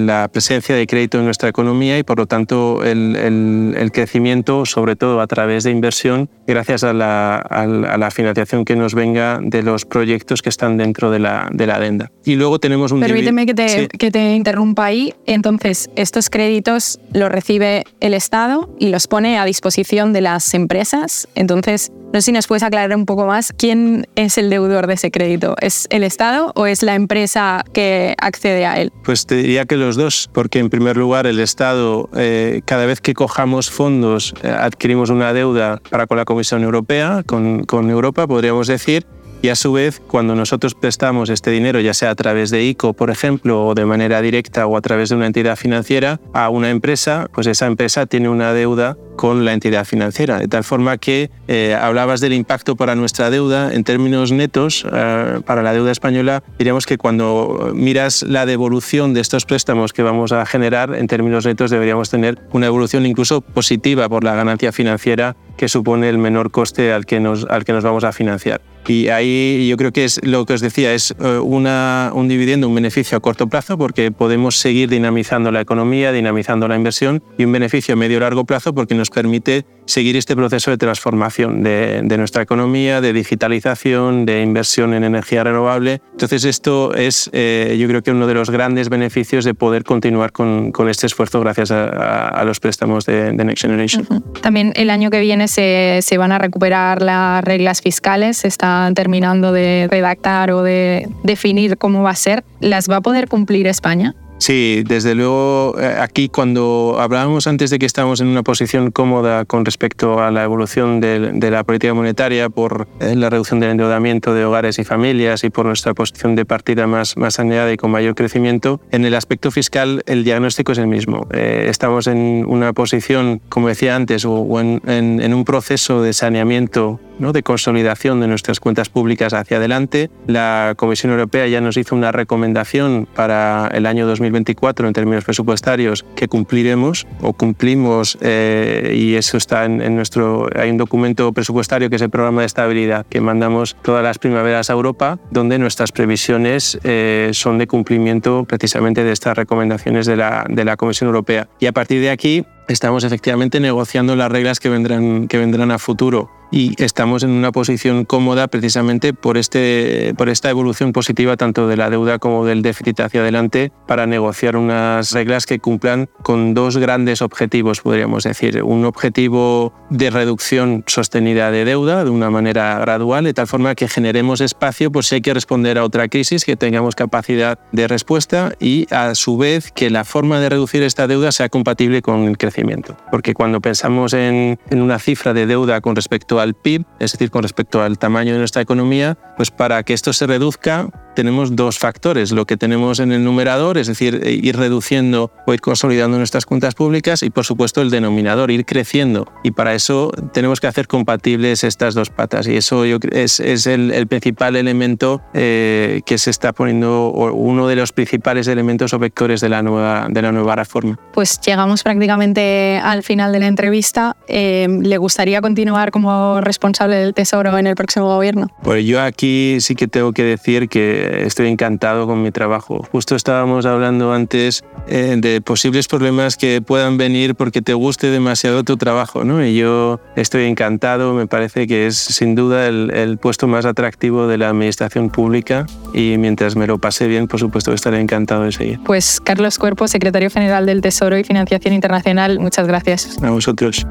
la 0.07 0.28
presencia 0.28 0.75
de 0.75 0.87
crédito 0.87 1.19
en 1.19 1.25
nuestra 1.26 1.49
economía 1.49 1.99
y 1.99 2.02
por 2.02 2.19
lo 2.19 2.26
tanto 2.26 2.83
el, 2.85 3.90
crecimiento, 3.93 4.66
sobre 4.66 4.97
todo 4.97 5.21
a 5.21 5.26
través 5.26 5.64
de 5.64 5.71
inversión, 5.71 6.28
gracias 6.47 6.85
a 6.85 6.93
la, 6.93 8.11
financiación 8.12 8.64
que 8.64 8.76
nos 8.76 8.95
venga 8.95 9.40
de 9.43 9.62
los 9.62 9.85
proyectos 9.85 10.43
que 10.43 10.49
están 10.49 10.76
dentro 10.76 11.11
de 11.11 11.19
la, 11.19 11.49
de 11.52 11.66
la 11.66 11.76
adenda. 11.76 12.11
Y 12.25 12.37
luego 12.37 12.59
tenemos 12.59 12.93
un... 12.93 13.00
Permíteme 13.00 13.47
que 13.47 13.55
te, 13.55 13.88
que 13.88 14.11
te 14.11 14.35
interrumpa 14.35 14.87
ahí. 14.87 15.12
Entonces, 15.26 15.90
estos 15.97 16.31
créditos 16.31 17.00
los 17.12 17.31
recibe 17.31 17.85
el 18.00 18.14
Estado 18.14 18.71
y 18.78 18.88
los 18.88 19.07
pone 19.07 19.38
a 19.38 19.45
disposición 19.45 20.12
de 20.12 20.23
las 20.23 20.55
empresas. 20.55 21.28
Entonces, 21.35 21.93
no 22.13 22.21
sé 22.21 22.27
si 22.27 22.33
nos 22.33 22.47
puedes 22.47 22.63
aclarar 22.63 22.97
un 22.97 23.05
poco 23.07 23.27
más 23.27 23.53
quién 23.57 24.07
es 24.15 24.39
el 24.39 24.49
deudor 24.51 24.87
de 24.87 24.95
ese 24.95 25.11
crédito. 25.11 25.55
¿Es 25.61 25.87
el 25.91 26.03
Estado 26.03 26.53
o 26.55 26.67
es 26.67 26.83
la 26.83 26.95
empresa 26.95 27.65
que 27.73 28.15
accede 28.19 28.65
a 28.67 28.81
él? 28.81 28.93
Pues 29.05 29.27
te 29.27 29.37
diría 29.37 29.67
que 29.67 29.77
los 29.77 29.97
dos, 29.97 30.31
porque 30.33 30.59
en 30.59 30.71
primer 30.71 30.97
lugar 30.97 31.27
el 31.27 31.41
Estado, 31.41 32.09
eh, 32.17 32.63
cada 32.65 32.87
vez 32.87 33.01
que 33.01 33.15
cojamos 33.15 33.71
fondos, 33.71 34.35
eh, 34.43 34.49
adquirimos 34.49 35.11
una 35.11 35.33
deuda 35.33 35.81
para 35.91 36.07
con 36.07 36.17
la 36.17 36.25
Comisión 36.25 36.63
Europea, 36.63 37.23
con, 37.27 37.65
con 37.65 37.91
Europa, 37.91 38.27
podríamos 38.27 38.67
decir, 38.67 39.07
y 39.47 39.49
a 39.49 39.55
su 39.55 39.73
vez, 39.73 40.03
cuando 40.09 40.35
nosotros 40.35 40.75
prestamos 40.75 41.31
este 41.31 41.53
dinero, 41.53 41.79
ya 41.79 41.95
sea 41.95 42.11
a 42.11 42.17
través 42.17 42.50
de 42.50 42.65
ICO, 42.65 42.95
por 42.95 43.11
ejemplo, 43.11 43.65
o 43.65 43.75
de 43.76 43.85
manera 43.85 44.21
directa 44.21 44.67
o 44.67 44.76
a 44.76 44.81
través 44.81 45.11
de 45.11 45.15
una 45.15 45.26
entidad 45.26 45.55
financiera, 45.55 46.19
a 46.33 46.49
una 46.49 46.69
empresa, 46.71 47.29
pues 47.33 47.47
esa 47.47 47.67
empresa 47.67 48.07
tiene 48.07 48.29
una 48.29 48.53
deuda 48.53 48.97
con 49.15 49.45
la 49.45 49.53
entidad 49.53 49.85
financiera. 49.85 50.41
De 50.41 50.49
tal 50.49 50.65
forma 50.65 50.99
que 50.99 51.31
eh, 51.47 51.79
hablabas 51.81 52.21
del 52.21 52.33
impacto 52.33 52.75
para 52.75 52.97
nuestra 52.97 53.31
deuda 53.31 53.73
en 53.73 53.85
términos 53.85 54.33
netos, 54.33 54.85
eh, 54.93 55.41
para 55.47 55.62
la 55.62 55.73
deuda 55.73 55.93
española, 55.93 56.43
diríamos 56.59 56.85
que 56.85 56.99
cuando 56.99 57.71
miras 57.73 58.25
la 58.25 58.47
devolución 58.47 59.15
de 59.15 59.21
estos 59.21 59.47
préstamos 59.47 59.93
que 59.93 60.03
vamos 60.03 60.33
a 60.33 60.45
generar, 60.45 60.93
en 60.93 61.07
términos 61.07 61.47
netos 61.47 61.71
deberíamos 61.71 62.11
tener 62.11 62.41
una 62.50 62.67
evolución 62.67 63.07
incluso 63.07 63.43
positiva 63.43 64.09
por 64.09 64.25
la 64.25 64.35
ganancia 64.35 64.73
financiera 64.73 65.37
que 65.57 65.69
supone 65.69 66.09
el 66.09 66.19
menor 66.19 66.50
coste 66.50 66.93
al 66.93 67.07
que 67.07 67.21
nos, 67.21 67.45
al 67.45 67.65
que 67.65 67.73
nos 67.73 67.85
vamos 67.85 68.03
a 68.03 68.11
financiar. 68.11 68.61
Y 68.88 69.09
ahí 69.09 69.66
yo 69.69 69.76
creo 69.76 69.93
que 69.93 70.05
es 70.05 70.21
lo 70.25 70.45
que 70.47 70.55
os 70.55 70.61
decía, 70.61 70.93
es 70.95 71.14
eh, 71.19 71.38
una, 71.38 72.11
un 72.14 72.28
dividendo, 72.28 72.69
un 72.69 72.75
beneficio 72.75 73.19
a 73.19 73.21
corto 73.21 73.49
plazo, 73.49 73.76
porque 73.76 74.12
podemos 74.12 74.57
seguir 74.57 74.88
dinamizando 74.88 75.50
la 75.50 75.61
economía, 75.61 76.12
dinamizando 76.12 76.69
la 76.69 76.76
inversión, 76.76 77.23
y 77.37 77.45
un 77.45 77.52
beneficio 77.52 77.95
a 77.95 77.97
medio 77.97 78.21
largo 78.21 78.45
plazo, 78.45 78.75
porque 78.75 78.95
nos 78.95 79.11
permite 79.11 79.64
seguir 79.87 80.16
este 80.16 80.37
proceso 80.37 80.71
de 80.71 80.78
transformación 80.78 81.62
de, 81.62 82.16
nuestra 82.16 82.43
economía, 82.43 83.00
de 83.00 83.12
digitalización, 83.12 84.26
de 84.26 84.43
inversión 84.43 84.95
en 84.95 85.05
energía 85.05 85.45
renovable. 85.45 86.00
Entonces 86.12 86.45
esto 86.45 86.95
es, 86.95 87.31
eh, 87.33 87.76
yo 87.78 87.87
creo 87.88 88.02
que 88.02 88.11
uno 88.11 88.26
de 88.26 88.35
los 88.35 88.50
grandes 88.50 88.88
beneficios 88.88 89.44
de 89.44 89.55
poder 89.55 89.85
continuar 89.85 90.33
con, 90.33 90.72
con 90.72 90.88
este 90.88 91.07
esfuerzo 91.07 91.40
gracias 91.40 91.70
a, 91.70 92.42
los 92.44 92.61
préstamos 92.61 93.07
de, 93.07 93.33
Next 93.33 93.62
Generation. 93.62 94.07
También 94.40 94.72
el 94.77 94.90
año 94.90 95.11
que 95.11 95.20
viene 95.20 95.49
se, 95.49 96.01
se, 96.03 96.18
van 96.18 96.33
a 96.33 96.38
recuperar 96.38 97.03
las 97.03 97.44
reglas 97.44 97.81
fiscales, 97.81 98.38
se 98.38 98.49
terminando 98.95 99.53
de 99.53 99.89
redactar 99.91 100.51
o 100.51 100.62
de 100.62 101.09
definir 101.23 101.79
cómo 101.79 102.03
va 102.03 102.11
a 102.11 102.17
ser. 102.17 102.45
¿Las 102.61 102.91
va 102.91 102.97
a 102.97 103.01
poder 103.01 103.29
cumplir 103.29 103.67
España? 103.67 104.15
Sí, 104.38 104.83
desde 104.87 105.14
luego 105.14 105.77
eh, 105.81 105.96
aquí 105.99 106.29
cuando 106.29 106.96
hablábamos 107.01 107.46
antes 107.46 107.70
de 107.70 107.79
que 107.79 107.87
estamos 107.87 108.20
en 108.20 108.27
una 108.27 108.42
posición 108.42 108.90
cómoda 108.90 109.44
con 109.46 109.64
respecto 109.64 110.20
a 110.20 110.31
la 110.31 110.44
evolución 110.44 111.01
de, 111.01 111.51
la 111.51 111.64
política 111.64 111.94
monetaria 111.94 112.51
por 112.51 112.87
eh, 113.01 113.16
la 113.16 113.31
reducción 113.31 113.61
del 113.61 113.70
endeudamiento 113.70 114.35
de 114.35 114.44
hogares 114.44 114.79
y 114.79 114.85
familias 114.85 115.42
y 115.42 115.51
por 115.51 115.66
nuestra 115.66 115.94
posición 115.94 116.35
de 116.35 116.44
partida 116.44 116.87
más, 116.87 117.16
más 117.16 117.35
saneada 117.35 117.72
y 117.72 117.77
con 117.79 117.90
mayor 117.90 118.14
crecimiento, 118.14 118.81
en 118.90 119.05
el 119.07 119.14
aspecto 119.14 119.51
fiscal 119.51 120.03
el 120.07 120.22
diagnóstico 120.22 120.72
es 120.72 120.79
el 120.79 120.87
mismo. 120.87 121.27
Eh, 121.33 121.66
estamos 121.68 122.07
en 122.07 122.44
una 122.46 122.75
posición, 122.75 123.40
como 123.49 123.68
decía 123.68 123.96
antes, 123.96 124.25
o, 124.27 124.61
en, 124.61 124.83
en 124.87 125.35
un 125.35 125.44
proceso 125.44 126.03
de 126.03 126.12
saneamiento 126.12 127.01
¿no? 127.18 127.33
de 127.33 127.42
consolidación 127.42 128.20
de 128.20 128.29
nuestras 128.29 128.61
cuentas 128.61 128.88
públicas 128.88 129.33
hacia 129.33 129.57
adelante. 129.57 130.11
La 130.27 130.75
Comisión 130.77 131.12
Europea 131.12 131.46
ya 131.46 131.61
nos 131.61 131.77
hizo 131.77 131.94
una 131.94 132.12
recomendación 132.12 133.09
para 133.14 133.68
el 133.68 133.87
año 133.87 134.07
2024 134.27 134.87
en 134.89 134.93
términos 134.93 135.25
presupuestarios 135.25 136.05
que 136.15 136.29
cumpliremos 136.29 137.07
o 137.21 137.33
cumplimos 137.33 138.19
eh, 138.21 138.95
y 138.97 139.15
eso 139.15 139.37
está 139.37 139.65
en, 139.65 139.97
nuestro... 139.97 140.49
Hay 140.55 140.71
un 140.71 140.77
documento 140.77 141.33
presupuestario 141.33 141.91
que 141.91 141.97
es 141.97 142.03
el 142.03 142.11
programa 142.11 142.43
de 142.43 142.47
estabilidad 142.47 143.07
que 143.07 143.21
mandamos 143.21 143.77
todas 143.83 144.03
las 144.03 144.19
primaveras 144.19 144.71
a 144.71 144.73
Europa 144.73 145.19
donde 145.31 145.59
nuestras 145.59 145.93
previsiones 145.93 146.79
eh, 146.85 147.31
son 147.33 147.59
de 147.59 147.67
cumplimiento 147.67 148.45
precisamente 148.45 149.05
de 149.05 149.12
estas 149.12 149.37
recomendaciones 149.37 150.07
de 150.07 150.17
la, 150.17 150.45
de 150.49 150.65
la 150.65 150.77
Comisión 150.77 151.09
Europea. 151.09 151.49
Y 151.61 151.67
a 151.67 151.73
partir 151.73 152.01
de 152.01 152.11
aquí 152.11 152.45
estamos 152.69 153.05
efectivamente 153.05 153.61
negociando 153.61 154.17
las 154.17 154.31
reglas 154.31 154.61
que 154.61 154.69
vendrán, 154.69 155.29
que 155.29 155.39
vendrán 155.39 155.71
a 155.71 155.79
futuro 155.79 156.31
y 156.57 156.75
estamos 156.79 157.23
en 157.23 157.33
una 157.33 157.53
posición 157.53 158.07
cómoda 158.07 158.49
precisamente 158.49 159.12
por, 159.12 159.37
este, 159.37 160.14
por 160.16 160.31
esta 160.31 160.49
evolución 160.49 160.95
positiva 160.95 161.37
tanto 161.37 161.69
de 161.69 161.77
la 161.77 161.90
deuda 161.90 162.19
como 162.19 162.47
del 162.47 162.62
déficit 162.62 162.99
hacia 163.01 163.21
adelante 163.21 163.73
para 163.87 164.07
negociar 164.07 164.57
unas 164.57 165.12
reglas 165.12 165.45
que 165.45 165.59
cumplan 165.59 166.09
con 166.23 166.55
dos 166.55 166.79
grandes 166.79 167.21
objetivos, 167.21 167.83
podríamos 167.83 168.25
decir. 168.25 168.62
Un 168.62 168.87
objetivo 168.87 169.75
de 169.90 170.09
reducción 170.09 170.83
sostenida 170.87 171.51
de 171.51 171.66
deuda 171.66 172.05
de 172.05 172.11
una 172.11 172.31
manera 172.31 172.79
gradual, 172.79 173.25
de 173.25 173.35
tal 173.35 173.49
forma 173.49 173.75
que 173.75 173.87
generemos 173.87 174.40
espacio 174.40 174.90
por 174.90 175.05
si 175.05 175.16
hay 175.16 175.21
que 175.21 175.35
responder 175.35 175.77
a 175.77 175.85
otra 175.85 176.09
crisis, 176.09 176.47
que 176.47 176.57
tengamos 176.57 176.95
capacidad 176.95 177.59
de 177.73 177.87
respuesta 177.87 178.55
y 178.59 178.87
a 178.90 179.14
su 179.14 179.37
vez 179.37 179.73
que 179.73 179.90
la 179.90 180.05
forma 180.05 180.40
de 180.40 180.49
reducir 180.49 180.83
esta 180.83 181.07
deuda 181.07 181.33
sea 181.33 181.51
compatible 181.51 182.01
con 182.01 182.25
el 182.25 182.38
crecimiento. 182.38 182.97
Porque 183.11 183.35
cuando 183.35 183.61
pensamos 183.61 184.14
en, 184.14 184.59
en 184.71 184.81
una 184.81 184.99
cifra 184.99 185.35
de 185.35 185.45
deuda 185.45 185.83
con 185.83 185.95
respecto 185.95 186.40
al 186.46 186.54
PIB, 186.54 186.87
es 186.98 187.12
decir, 187.12 187.30
con 187.30 187.42
respecto 187.42 187.82
al 187.82 187.98
tamaño 187.98 188.32
de 188.32 188.38
nuestra 188.38 188.62
economía, 188.62 189.18
pues 189.37 189.50
para 189.50 189.82
que 189.82 189.92
esto 189.92 190.12
se 190.12 190.26
reduzca 190.26 190.88
tenemos 191.16 191.57
dos 191.57 191.81
factores, 191.81 192.31
lo 192.31 192.46
que 192.46 192.57
tenemos 192.57 193.00
en 193.00 193.11
el 193.11 193.24
numerador, 193.24 193.79
es 193.79 193.88
decir, 193.88 194.22
ir 194.24 194.57
reduciendo 194.57 195.33
o 195.46 195.55
ir 195.55 195.61
consolidando 195.61 196.18
nuestras 196.18 196.46
cuentas 196.46 196.74
públicas 196.74 197.22
y 197.22 197.31
por 197.31 197.44
supuesto 197.44 197.83
el 197.83 197.90
denominador, 197.90 198.50
ir 198.50 198.64
creciendo. 198.64 199.26
Y 199.42 199.50
para 199.50 199.74
eso 199.74 200.12
tenemos 200.33 200.61
que 200.61 200.68
hacer 200.68 200.87
compatibles 200.87 201.64
estas 201.64 201.94
dos 201.94 202.11
patas 202.11 202.46
y 202.46 202.57
eso 202.57 202.85
es, 202.85 203.40
es 203.40 203.66
el, 203.66 204.07
principal 204.07 204.57
elemento 204.57 205.22
eh, 205.33 206.02
que 206.05 206.18
se 206.18 206.31
está 206.31 206.52
poniendo, 206.52 207.07
o 207.09 207.33
uno 207.33 207.66
de 207.66 207.76
los 207.76 207.92
principales 207.92 208.46
elementos 208.46 208.92
o 208.92 208.98
vectores 208.98 209.40
de 209.40 209.48
la 209.48 209.62
nueva, 209.62 210.07
de 210.11 210.22
la 210.22 210.33
nueva 210.33 210.55
reforma. 210.55 210.98
Pues 211.14 211.40
llegamos 211.40 211.83
prácticamente 211.83 212.79
al 212.83 213.02
final 213.02 213.33
de 213.33 213.40
la 213.40 213.46
entrevista. 213.46 214.16
Eh, 214.29 214.68
¿Le 214.83 214.98
gustaría 214.98 215.40
continuar 215.40 215.90
como 215.90 216.42
responsable 216.42 216.96
del 216.96 217.14
Tesoro 217.14 217.57
en 217.57 217.66
el 217.66 217.74
próximo 217.74 218.07
gobierno? 218.07 218.48
Pues 218.62 218.85
yo 218.85 219.00
aquí 219.00 219.57
sí 219.61 219.74
que 219.74 219.88
tengo 219.88 220.12
que 220.12 220.22
decir 220.22 220.68
que 220.68 221.06
eh, 221.07 221.27
estoy 221.27 221.49
encantado 221.49 222.07
con 222.07 222.23
mi 222.23 222.31
trabajo. 222.31 222.87
Justo 222.90 223.14
estábamos 223.14 223.66
hablando 223.66 224.12
antes 224.12 224.64
eh, 224.88 225.16
de 225.19 225.40
posibles 225.40 225.88
problemas 225.88 226.37
que 226.37 226.61
puedan 226.62 226.99
venir 226.99 227.35
porque 227.35 227.62
te 227.62 227.75
guste 227.75 228.09
demasiado 228.11 228.64
tu 228.64 228.77
trabajo, 228.77 229.25
¿no? 229.25 229.45
Y 229.45 229.57
yo 229.57 230.01
estoy 230.16 230.45
encantado, 230.45 231.14
me 231.14 231.27
parece 231.27 231.66
que 231.66 231.87
es 231.87 231.97
sin 231.97 232.35
duda 232.35 232.66
el, 232.66 232.90
el 232.92 233.19
puesto 233.19 233.47
más 233.47 233.64
atractivo 233.66 234.27
de 234.27 234.38
la 234.38 234.49
administración 234.49 235.11
pública 235.11 235.66
y 235.95 236.16
mientras 236.19 236.57
me 236.57 236.66
lo 236.66 236.79
pase 236.79 237.07
bien, 237.07 237.29
por 237.29 237.40
supuesto 237.40 237.73
estaré 237.73 238.01
encantado 238.01 238.42
de 238.42 238.53
seguir. 238.53 238.81
Pues 238.85 239.21
Carlos 239.21 239.59
Cuerpo, 239.59 239.88
secretario 239.88 240.31
general 240.31 240.66
del 240.66 240.81
Tesoro 240.81 241.16
y 241.19 241.25
Financiación 241.25 241.75
Internacional, 241.75 242.38
muchas 242.38 242.66
gracias. 242.66 243.23
A 243.23 243.31
vosotros. 243.31 243.87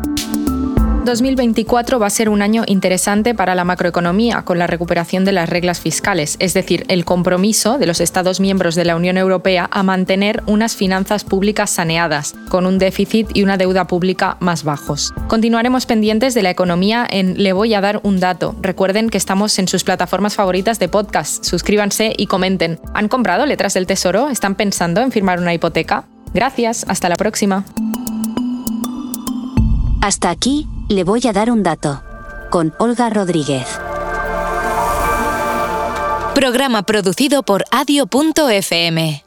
2024 1.05 1.99
va 1.99 2.07
a 2.07 2.09
ser 2.09 2.29
un 2.29 2.41
año 2.41 2.63
interesante 2.67 3.33
para 3.33 3.55
la 3.55 3.63
macroeconomía 3.63 4.41
con 4.41 4.59
la 4.59 4.67
recuperación 4.67 5.23
de 5.23 5.31
las 5.31 5.47
reglas 5.47 5.79
fiscales, 5.79 6.35
es 6.39 6.53
decir, 6.53 6.83
el 6.89 7.05
compromiso 7.05 7.77
de 7.77 7.85
los 7.85 8.01
Estados 8.01 8.39
miembros 8.39 8.75
de 8.75 8.85
la 8.85 8.95
Unión 8.95 9.17
Europea 9.17 9.69
a 9.71 9.83
mantener 9.83 10.43
unas 10.47 10.75
finanzas 10.75 11.23
públicas 11.23 11.69
saneadas, 11.69 12.35
con 12.49 12.65
un 12.65 12.77
déficit 12.77 13.29
y 13.33 13.43
una 13.43 13.57
deuda 13.57 13.87
pública 13.87 14.37
más 14.39 14.63
bajos. 14.63 15.13
Continuaremos 15.27 15.85
pendientes 15.85 16.33
de 16.33 16.43
la 16.43 16.49
economía 16.49 17.07
en 17.09 17.41
Le 17.41 17.53
voy 17.53 17.73
a 17.73 17.81
dar 17.81 18.01
un 18.03 18.19
dato. 18.19 18.55
Recuerden 18.61 19.09
que 19.09 19.17
estamos 19.17 19.57
en 19.59 19.67
sus 19.67 19.83
plataformas 19.83 20.35
favoritas 20.35 20.79
de 20.79 20.89
podcast. 20.89 21.43
Suscríbanse 21.43 22.13
y 22.17 22.25
comenten. 22.25 22.79
¿Han 22.93 23.07
comprado 23.07 23.45
letras 23.45 23.75
del 23.75 23.87
Tesoro? 23.87 24.29
¿Están 24.29 24.55
pensando 24.55 25.01
en 25.01 25.11
firmar 25.11 25.39
una 25.39 25.53
hipoteca? 25.53 26.05
Gracias, 26.33 26.85
hasta 26.89 27.09
la 27.09 27.15
próxima. 27.15 27.63
Hasta 30.01 30.29
aquí 30.29 30.67
le 30.89 31.03
voy 31.03 31.21
a 31.27 31.33
dar 31.33 31.49
un 31.51 31.63
dato. 31.63 32.01
Con 32.49 32.73
Olga 32.77 33.09
Rodríguez. 33.09 33.67
Programa 36.33 36.83
producido 36.83 37.43
por 37.43 37.63
adio.fm. 37.71 39.23